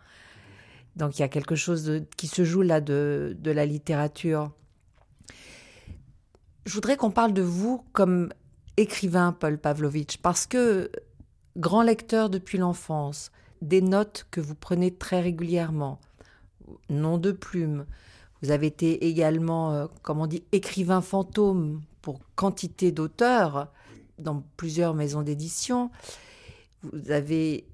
Donc 0.97 1.19
il 1.19 1.23
y 1.23 1.25
a 1.25 1.29
quelque 1.29 1.55
chose 1.55 1.85
de- 1.85 2.05
qui 2.17 2.27
se 2.27 2.45
joue 2.45 2.63
là 2.63 2.81
de, 2.81 3.37
de 3.39 3.51
la 3.51 3.67
littérature. 3.67 4.51
Je 6.65 6.73
voudrais 6.73 6.97
qu'on 6.97 7.11
parle 7.13 7.33
de 7.33 7.43
vous 7.43 7.85
comme 7.93 8.33
écrivain, 8.77 9.33
Paul 9.33 9.59
Pavlovitch, 9.59 10.19
parce 10.19 10.47
que 10.47 10.91
grand 11.57 11.83
lecteur 11.83 12.29
depuis 12.29 12.59
l'enfance, 12.59 13.31
des 13.63 13.81
notes 13.81 14.27
que 14.31 14.41
vous 14.41 14.55
prenez 14.55 14.93
très 14.95 15.21
régulièrement, 15.21 16.01
nom 16.91 17.19
de 17.19 17.31
plume. 17.31 17.87
Vous 18.43 18.51
avez 18.51 18.67
été 18.67 19.07
également, 19.07 19.73
euh, 19.73 19.87
comme 20.03 20.21
on 20.21 20.27
dit, 20.27 20.45
écrivain 20.53 21.01
fantôme 21.01 21.81
pour 22.03 22.21
quantité 22.35 22.93
d'auteurs 22.93 23.73
dans 24.19 24.43
plusieurs 24.57 24.95
maisons 24.95 25.23
d'édition. 25.23 25.91
Vous 26.83 27.11
avez 27.11 27.67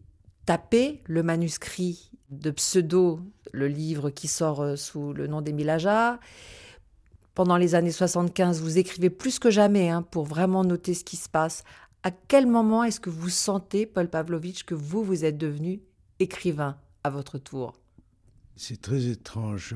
tapé 0.46 1.02
le 1.06 1.22
manuscrit 1.22 2.10
de 2.30 2.50
Pseudo, 2.50 3.20
le 3.52 3.68
livre 3.68 4.10
qui 4.10 4.28
sort 4.28 4.62
euh, 4.62 4.76
sous 4.76 5.12
le 5.12 5.26
nom 5.26 5.42
d'Émile 5.42 5.70
Ajar. 5.70 6.18
Pendant 7.34 7.56
les 7.56 7.74
années 7.74 7.92
75, 7.92 8.60
vous 8.60 8.78
écrivez 8.78 9.10
plus 9.10 9.38
que 9.38 9.50
jamais 9.50 9.88
hein, 9.88 10.02
pour 10.02 10.24
vraiment 10.24 10.64
noter 10.64 10.94
ce 10.94 11.04
qui 11.04 11.16
se 11.16 11.28
passe. 11.28 11.64
À 12.02 12.10
quel 12.10 12.46
moment 12.46 12.84
est-ce 12.84 13.00
que 13.00 13.10
vous 13.10 13.30
sentez, 13.30 13.86
Paul 13.86 14.08
Pavlovitch, 14.08 14.64
que 14.64 14.74
vous, 14.74 15.02
vous 15.02 15.24
êtes 15.24 15.38
devenu 15.38 15.80
écrivain 16.18 16.76
à 17.04 17.10
votre 17.10 17.38
tour? 17.38 17.74
C'est 18.56 18.80
très 18.80 19.06
étrange. 19.06 19.74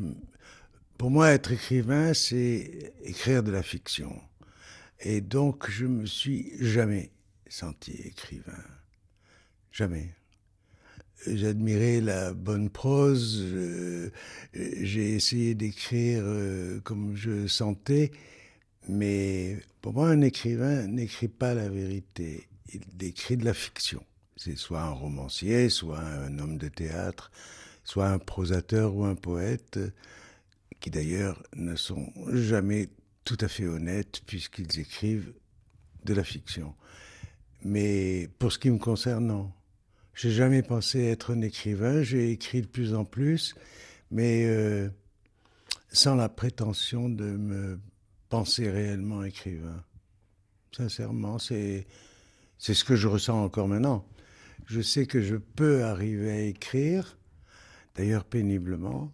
Pour 0.98 1.10
moi, 1.10 1.30
être 1.30 1.52
écrivain, 1.52 2.14
c'est 2.14 2.94
écrire 3.04 3.42
de 3.42 3.50
la 3.50 3.62
fiction. 3.62 4.18
Et 5.00 5.20
donc, 5.20 5.70
je 5.70 5.84
me 5.84 6.06
suis 6.06 6.52
jamais 6.58 7.10
senti 7.48 7.92
écrivain. 7.92 8.64
Jamais. 9.70 10.14
J'admirais 11.26 12.00
la 12.00 12.32
bonne 12.32 12.70
prose, 12.70 13.42
euh, 13.42 14.10
j'ai 14.54 15.14
essayé 15.14 15.54
d'écrire 15.54 16.22
euh, 16.24 16.80
comme 16.80 17.16
je 17.16 17.46
sentais, 17.46 18.10
mais 18.88 19.58
pour 19.80 19.94
moi, 19.94 20.08
un 20.08 20.20
écrivain 20.20 20.86
n'écrit 20.86 21.28
pas 21.28 21.52
la 21.54 21.68
vérité, 21.68 22.48
il 22.72 22.82
écrit 23.04 23.36
de 23.36 23.44
la 23.44 23.54
fiction. 23.54 24.04
C'est 24.36 24.56
soit 24.56 24.82
un 24.82 24.90
romancier, 24.90 25.68
soit 25.68 26.00
un 26.00 26.38
homme 26.38 26.58
de 26.58 26.68
théâtre, 26.68 27.30
soit 27.82 28.08
un 28.08 28.18
prosateur 28.18 28.94
ou 28.94 29.04
un 29.04 29.14
poète, 29.14 29.78
qui 30.80 30.90
d'ailleurs 30.90 31.42
ne 31.54 31.76
sont 31.76 32.12
jamais 32.32 32.88
tout 33.24 33.38
à 33.40 33.48
fait 33.48 33.66
honnêtes 33.66 34.22
puisqu'ils 34.26 34.78
écrivent 34.78 35.32
de 36.04 36.14
la 36.14 36.24
fiction. 36.24 36.74
Mais 37.62 38.28
pour 38.38 38.52
ce 38.52 38.58
qui 38.58 38.70
me 38.70 38.78
concerne, 38.78 39.26
non. 39.26 39.52
J'ai 40.14 40.30
jamais 40.30 40.62
pensé 40.62 41.04
être 41.04 41.34
un 41.34 41.42
écrivain, 41.42 42.02
j'ai 42.02 42.30
écrit 42.30 42.62
de 42.62 42.66
plus 42.66 42.94
en 42.94 43.04
plus, 43.04 43.54
mais 44.10 44.46
euh, 44.46 44.88
sans 45.90 46.14
la 46.14 46.28
prétention 46.28 47.08
de 47.08 47.24
me 47.24 47.78
penser 48.28 48.70
réellement 48.70 49.24
écrivain. 49.24 49.84
Sincèrement, 50.72 51.38
c'est 51.38 51.86
c'est 52.58 52.74
ce 52.74 52.84
que 52.84 52.96
je 52.96 53.08
ressens 53.08 53.44
encore 53.44 53.68
maintenant. 53.68 54.06
Je 54.66 54.80
sais 54.80 55.06
que 55.06 55.20
je 55.20 55.36
peux 55.36 55.84
arriver 55.84 56.30
à 56.30 56.40
écrire, 56.40 57.18
d'ailleurs 57.94 58.24
péniblement, 58.24 59.12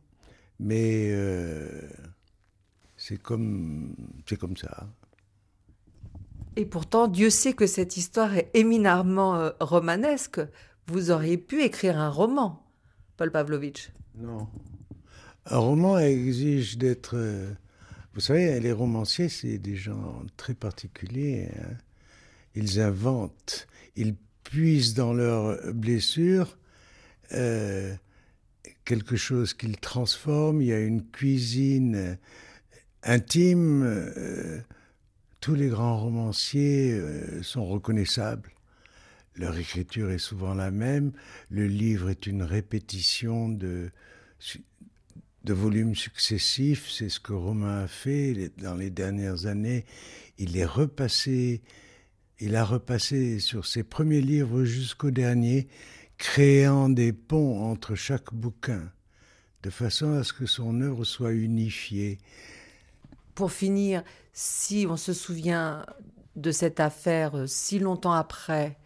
mais 0.60 1.08
euh, 1.10 1.88
c'est 2.96 3.20
comme, 3.20 3.94
c'est 4.28 4.38
comme 4.38 4.56
ça. 4.56 4.88
Et 6.56 6.66
pourtant, 6.66 7.08
Dieu 7.08 7.30
sait 7.30 7.54
que 7.54 7.66
cette 7.66 7.96
histoire 7.96 8.36
est 8.36 8.50
éminemment 8.54 9.36
euh, 9.36 9.50
romanesque. 9.60 10.40
Vous 10.86 11.10
auriez 11.10 11.38
pu 11.38 11.62
écrire 11.62 11.98
un 11.98 12.10
roman, 12.10 12.66
Paul 13.16 13.30
Pavlovitch. 13.30 13.90
Non. 14.16 14.48
Un 15.46 15.58
roman 15.58 15.98
exige 15.98 16.76
d'être... 16.78 17.16
euh, 17.16 17.50
vous 18.14 18.20
savez, 18.20 18.60
les 18.60 18.72
romanciers, 18.72 19.30
c'est 19.30 19.58
des 19.58 19.76
gens 19.76 20.22
très 20.36 20.54
particuliers. 20.54 21.48
hein. 21.56 21.76
Ils 22.54 22.80
inventent, 22.80 23.66
ils 23.96 24.14
puisent 24.44 24.92
dans 24.92 25.14
leurs 25.14 25.72
blessures 25.72 26.58
euh, 27.32 27.94
quelque 28.84 29.16
chose 29.16 29.54
qu'ils 29.54 29.78
transforment. 29.78 30.62
Il 30.62 30.68
y 30.68 30.72
a 30.72 30.80
une 30.80 31.04
cuisine 31.10 31.94
euh, 31.94 32.14
intime. 33.02 33.82
euh, 33.82 34.60
tous 35.42 35.56
les 35.56 35.68
grands 35.68 35.98
romanciers 35.98 36.92
euh, 36.92 37.42
sont 37.42 37.66
reconnaissables. 37.66 38.52
Leur 39.34 39.58
écriture 39.58 40.10
est 40.10 40.18
souvent 40.18 40.54
la 40.54 40.70
même. 40.70 41.12
Le 41.50 41.66
livre 41.66 42.10
est 42.10 42.26
une 42.26 42.44
répétition 42.44 43.48
de, 43.48 43.90
de 45.42 45.52
volumes 45.52 45.96
successifs. 45.96 46.88
C'est 46.90 47.08
ce 47.08 47.18
que 47.18 47.32
Romain 47.32 47.84
a 47.84 47.88
fait 47.88 48.52
dans 48.58 48.76
les 48.76 48.90
dernières 48.90 49.46
années. 49.46 49.84
Il 50.38 50.56
est 50.56 50.64
repassé, 50.64 51.62
il 52.38 52.54
a 52.54 52.64
repassé 52.64 53.40
sur 53.40 53.66
ses 53.66 53.82
premiers 53.82 54.20
livres 54.20 54.62
jusqu'au 54.62 55.10
dernier, 55.10 55.66
créant 56.22 56.88
des 56.88 57.12
ponts 57.12 57.68
entre 57.68 57.96
chaque 57.96 58.32
bouquin, 58.32 58.92
de 59.64 59.70
façon 59.70 60.12
à 60.12 60.22
ce 60.22 60.32
que 60.32 60.46
son 60.46 60.80
œuvre 60.80 61.02
soit 61.04 61.32
unifiée. 61.32 62.18
Pour 63.34 63.50
finir, 63.50 64.04
si 64.32 64.86
on 64.88 64.96
se 64.96 65.14
souvient 65.14 65.84
de 66.36 66.52
cette 66.52 66.78
affaire 66.78 67.36
euh, 67.36 67.46
si 67.48 67.80
longtemps 67.80 68.12
après, 68.12 68.78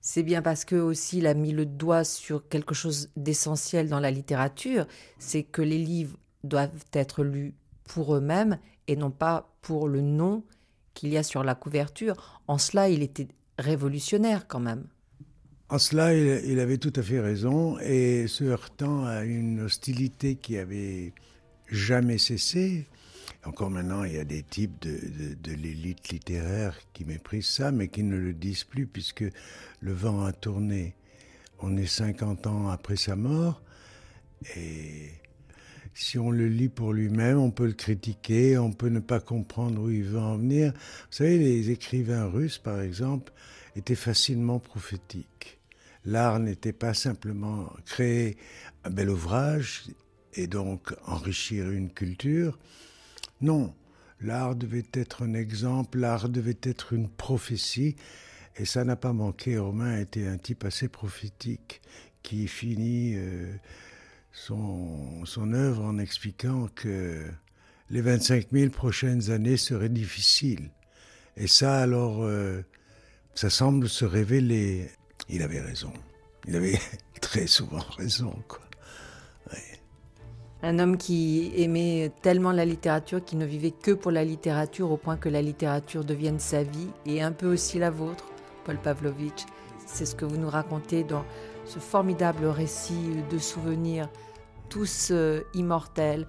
c'est 0.00 0.22
bien 0.22 0.40
parce 0.40 0.64
que 0.64 0.74
aussi 0.74 1.18
il 1.18 1.26
a 1.26 1.34
mis 1.34 1.52
le 1.52 1.66
doigt 1.66 2.02
sur 2.02 2.48
quelque 2.48 2.74
chose 2.74 3.10
d'essentiel 3.14 3.90
dans 3.90 4.00
la 4.00 4.10
littérature, 4.10 4.86
c'est 5.18 5.42
que 5.42 5.60
les 5.60 5.78
livres 5.78 6.16
doivent 6.44 6.86
être 6.94 7.22
lus 7.22 7.52
pour 7.84 8.14
eux-mêmes 8.16 8.58
et 8.88 8.96
non 8.96 9.10
pas 9.10 9.54
pour 9.60 9.86
le 9.86 10.00
nom 10.00 10.44
qu'il 10.94 11.10
y 11.10 11.18
a 11.18 11.22
sur 11.22 11.44
la 11.44 11.54
couverture. 11.54 12.40
En 12.48 12.56
cela, 12.56 12.88
il 12.88 13.02
était 13.02 13.28
révolutionnaire 13.58 14.48
quand 14.48 14.60
même. 14.60 14.86
En 15.70 15.78
cela, 15.78 16.12
il, 16.14 16.58
avait 16.58 16.78
tout 16.78 16.92
à 16.96 17.02
fait 17.02 17.20
raison, 17.20 17.78
et 17.78 18.26
se 18.26 18.42
heurtant 18.44 19.04
à 19.06 19.22
une 19.24 19.60
hostilité 19.60 20.34
qui 20.34 20.58
avait 20.58 21.12
jamais 21.70 22.18
cessé. 22.18 22.86
Encore 23.44 23.70
maintenant, 23.70 24.02
il 24.04 24.14
y 24.14 24.18
a 24.18 24.24
des 24.24 24.42
types 24.42 24.80
de, 24.82 24.90
de- 24.90 25.34
de 25.34 25.52
l'élite 25.54 26.08
littéraire 26.08 26.76
qui 26.92 27.04
méprisent 27.04 27.46
ça, 27.48 27.70
mais 27.70 27.86
qui 27.88 28.02
ne 28.02 28.16
le 28.16 28.32
disent 28.32 28.64
plus, 28.64 28.86
puisque 28.86 29.24
le 29.80 29.92
vent 29.92 30.24
a 30.24 30.32
tourné. 30.32 30.96
On 31.60 31.76
est 31.76 31.86
50 31.86 32.48
ans 32.48 32.68
après 32.68 32.96
sa 32.96 33.14
mort, 33.14 33.62
et 34.56 35.10
si 35.94 36.18
on 36.18 36.30
le 36.32 36.48
lit 36.48 36.68
pour 36.68 36.92
lui-même, 36.92 37.38
on 37.38 37.52
peut 37.52 37.66
le 37.66 37.74
critiquer, 37.74 38.58
on 38.58 38.72
peut 38.72 38.88
ne 38.88 39.00
pas 39.00 39.20
comprendre 39.20 39.82
où 39.82 39.90
il 39.90 40.02
veut 40.04 40.18
en 40.18 40.36
venir. 40.36 40.72
Vous 40.72 41.16
savez, 41.16 41.38
les 41.38 41.70
écrivains 41.70 42.26
russes, 42.26 42.58
par 42.58 42.80
exemple, 42.80 43.32
étaient 43.76 43.94
facilement 43.94 44.58
prophétiques. 44.58 45.59
L'art 46.04 46.38
n'était 46.38 46.72
pas 46.72 46.94
simplement 46.94 47.70
créer 47.84 48.36
un 48.84 48.90
bel 48.90 49.10
ouvrage 49.10 49.84
et 50.34 50.46
donc 50.46 50.94
enrichir 51.06 51.70
une 51.70 51.90
culture. 51.90 52.58
Non, 53.40 53.74
l'art 54.20 54.54
devait 54.54 54.86
être 54.92 55.22
un 55.22 55.34
exemple, 55.34 55.98
l'art 55.98 56.28
devait 56.28 56.58
être 56.62 56.92
une 56.92 57.08
prophétie, 57.08 57.96
et 58.56 58.64
ça 58.64 58.84
n'a 58.84 58.96
pas 58.96 59.12
manqué. 59.12 59.58
Romain 59.58 59.98
était 59.98 60.26
un 60.26 60.38
type 60.38 60.64
assez 60.64 60.88
prophétique 60.88 61.80
qui 62.22 62.48
finit 62.48 63.14
euh, 63.16 63.52
son, 64.32 65.24
son 65.24 65.52
œuvre 65.52 65.84
en 65.84 65.98
expliquant 65.98 66.68
que 66.74 67.24
les 67.90 68.00
25 68.00 68.48
000 68.52 68.70
prochaines 68.70 69.30
années 69.30 69.56
seraient 69.56 69.88
difficiles. 69.88 70.70
Et 71.36 71.46
ça, 71.46 71.80
alors, 71.80 72.22
euh, 72.22 72.62
ça 73.34 73.50
semble 73.50 73.88
se 73.88 74.04
révéler. 74.04 74.90
Il 75.30 75.42
avait 75.42 75.60
raison. 75.60 75.92
Il 76.46 76.56
avait 76.56 76.78
très 77.20 77.46
souvent 77.46 77.84
raison, 77.96 78.34
quoi. 78.48 78.60
Un 80.62 80.78
homme 80.78 80.98
qui 80.98 81.52
aimait 81.56 82.12
tellement 82.20 82.52
la 82.52 82.66
littérature 82.66 83.24
qu'il 83.24 83.38
ne 83.38 83.46
vivait 83.46 83.70
que 83.70 83.92
pour 83.92 84.10
la 84.10 84.24
littérature 84.24 84.90
au 84.90 84.98
point 84.98 85.16
que 85.16 85.30
la 85.30 85.40
littérature 85.40 86.04
devienne 86.04 86.38
sa 86.38 86.62
vie 86.62 86.88
et 87.06 87.22
un 87.22 87.32
peu 87.32 87.50
aussi 87.50 87.78
la 87.78 87.88
vôtre, 87.88 88.26
Paul 88.64 88.76
Pavlovitch. 88.76 89.46
C'est 89.86 90.04
ce 90.04 90.14
que 90.14 90.26
vous 90.26 90.36
nous 90.36 90.50
racontez 90.50 91.02
dans 91.02 91.24
ce 91.64 91.78
formidable 91.78 92.44
récit 92.44 93.22
de 93.30 93.38
souvenirs, 93.38 94.10
tous 94.68 95.08
euh, 95.12 95.40
immortels, 95.54 96.26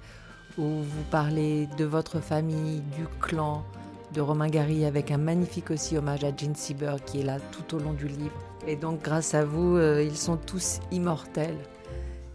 où 0.58 0.64
vous 0.64 1.04
parlez 1.12 1.68
de 1.78 1.84
votre 1.84 2.22
famille, 2.22 2.80
du 2.96 3.08
clan, 3.20 3.66
de 4.14 4.22
Romain 4.22 4.48
Gary 4.48 4.86
avec 4.86 5.12
un 5.12 5.18
magnifique 5.18 5.72
aussi 5.72 5.98
hommage 5.98 6.24
à 6.24 6.34
Gene 6.36 6.56
Sieber 6.56 7.04
qui 7.06 7.20
est 7.20 7.26
là 7.26 7.40
tout 7.52 7.76
au 7.76 7.80
long 7.80 7.94
du 7.94 8.08
livre. 8.08 8.51
Et 8.68 8.76
donc 8.76 9.02
grâce 9.02 9.34
à 9.34 9.44
vous, 9.44 9.78
euh, 9.78 10.04
ils 10.04 10.18
sont 10.18 10.38
tous 10.38 10.80
immortels 10.92 11.58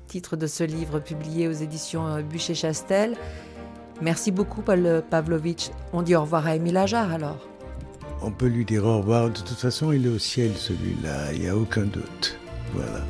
titre 0.06 0.36
de 0.36 0.46
ce 0.46 0.64
livre 0.64 1.00
publié 1.00 1.48
aux 1.48 1.52
éditions 1.52 2.06
euh, 2.06 2.22
Bûcher-Chastel. 2.22 3.16
Merci 4.00 4.30
beaucoup, 4.30 4.62
Paul 4.62 5.02
Pavlovitch. 5.10 5.70
On 5.92 6.02
dit 6.02 6.14
au 6.14 6.22
revoir 6.22 6.46
à 6.46 6.56
Émile 6.56 6.76
Ajar 6.76 7.12
alors. 7.12 7.48
On 8.22 8.30
peut 8.30 8.46
lui 8.46 8.64
dire 8.64 8.84
au 8.84 8.98
revoir. 8.98 9.30
De 9.30 9.34
toute 9.34 9.58
façon, 9.58 9.92
il 9.92 10.06
est 10.06 10.10
au 10.10 10.18
ciel, 10.18 10.52
celui-là. 10.54 11.32
Il 11.32 11.40
n'y 11.40 11.48
a 11.48 11.56
aucun 11.56 11.84
doute. 11.84 12.38
Voilà. 12.72 13.04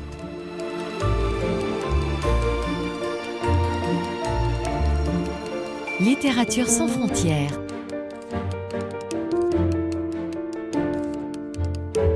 Littérature 5.99 6.67
sans 6.67 6.87
frontières. 6.87 7.66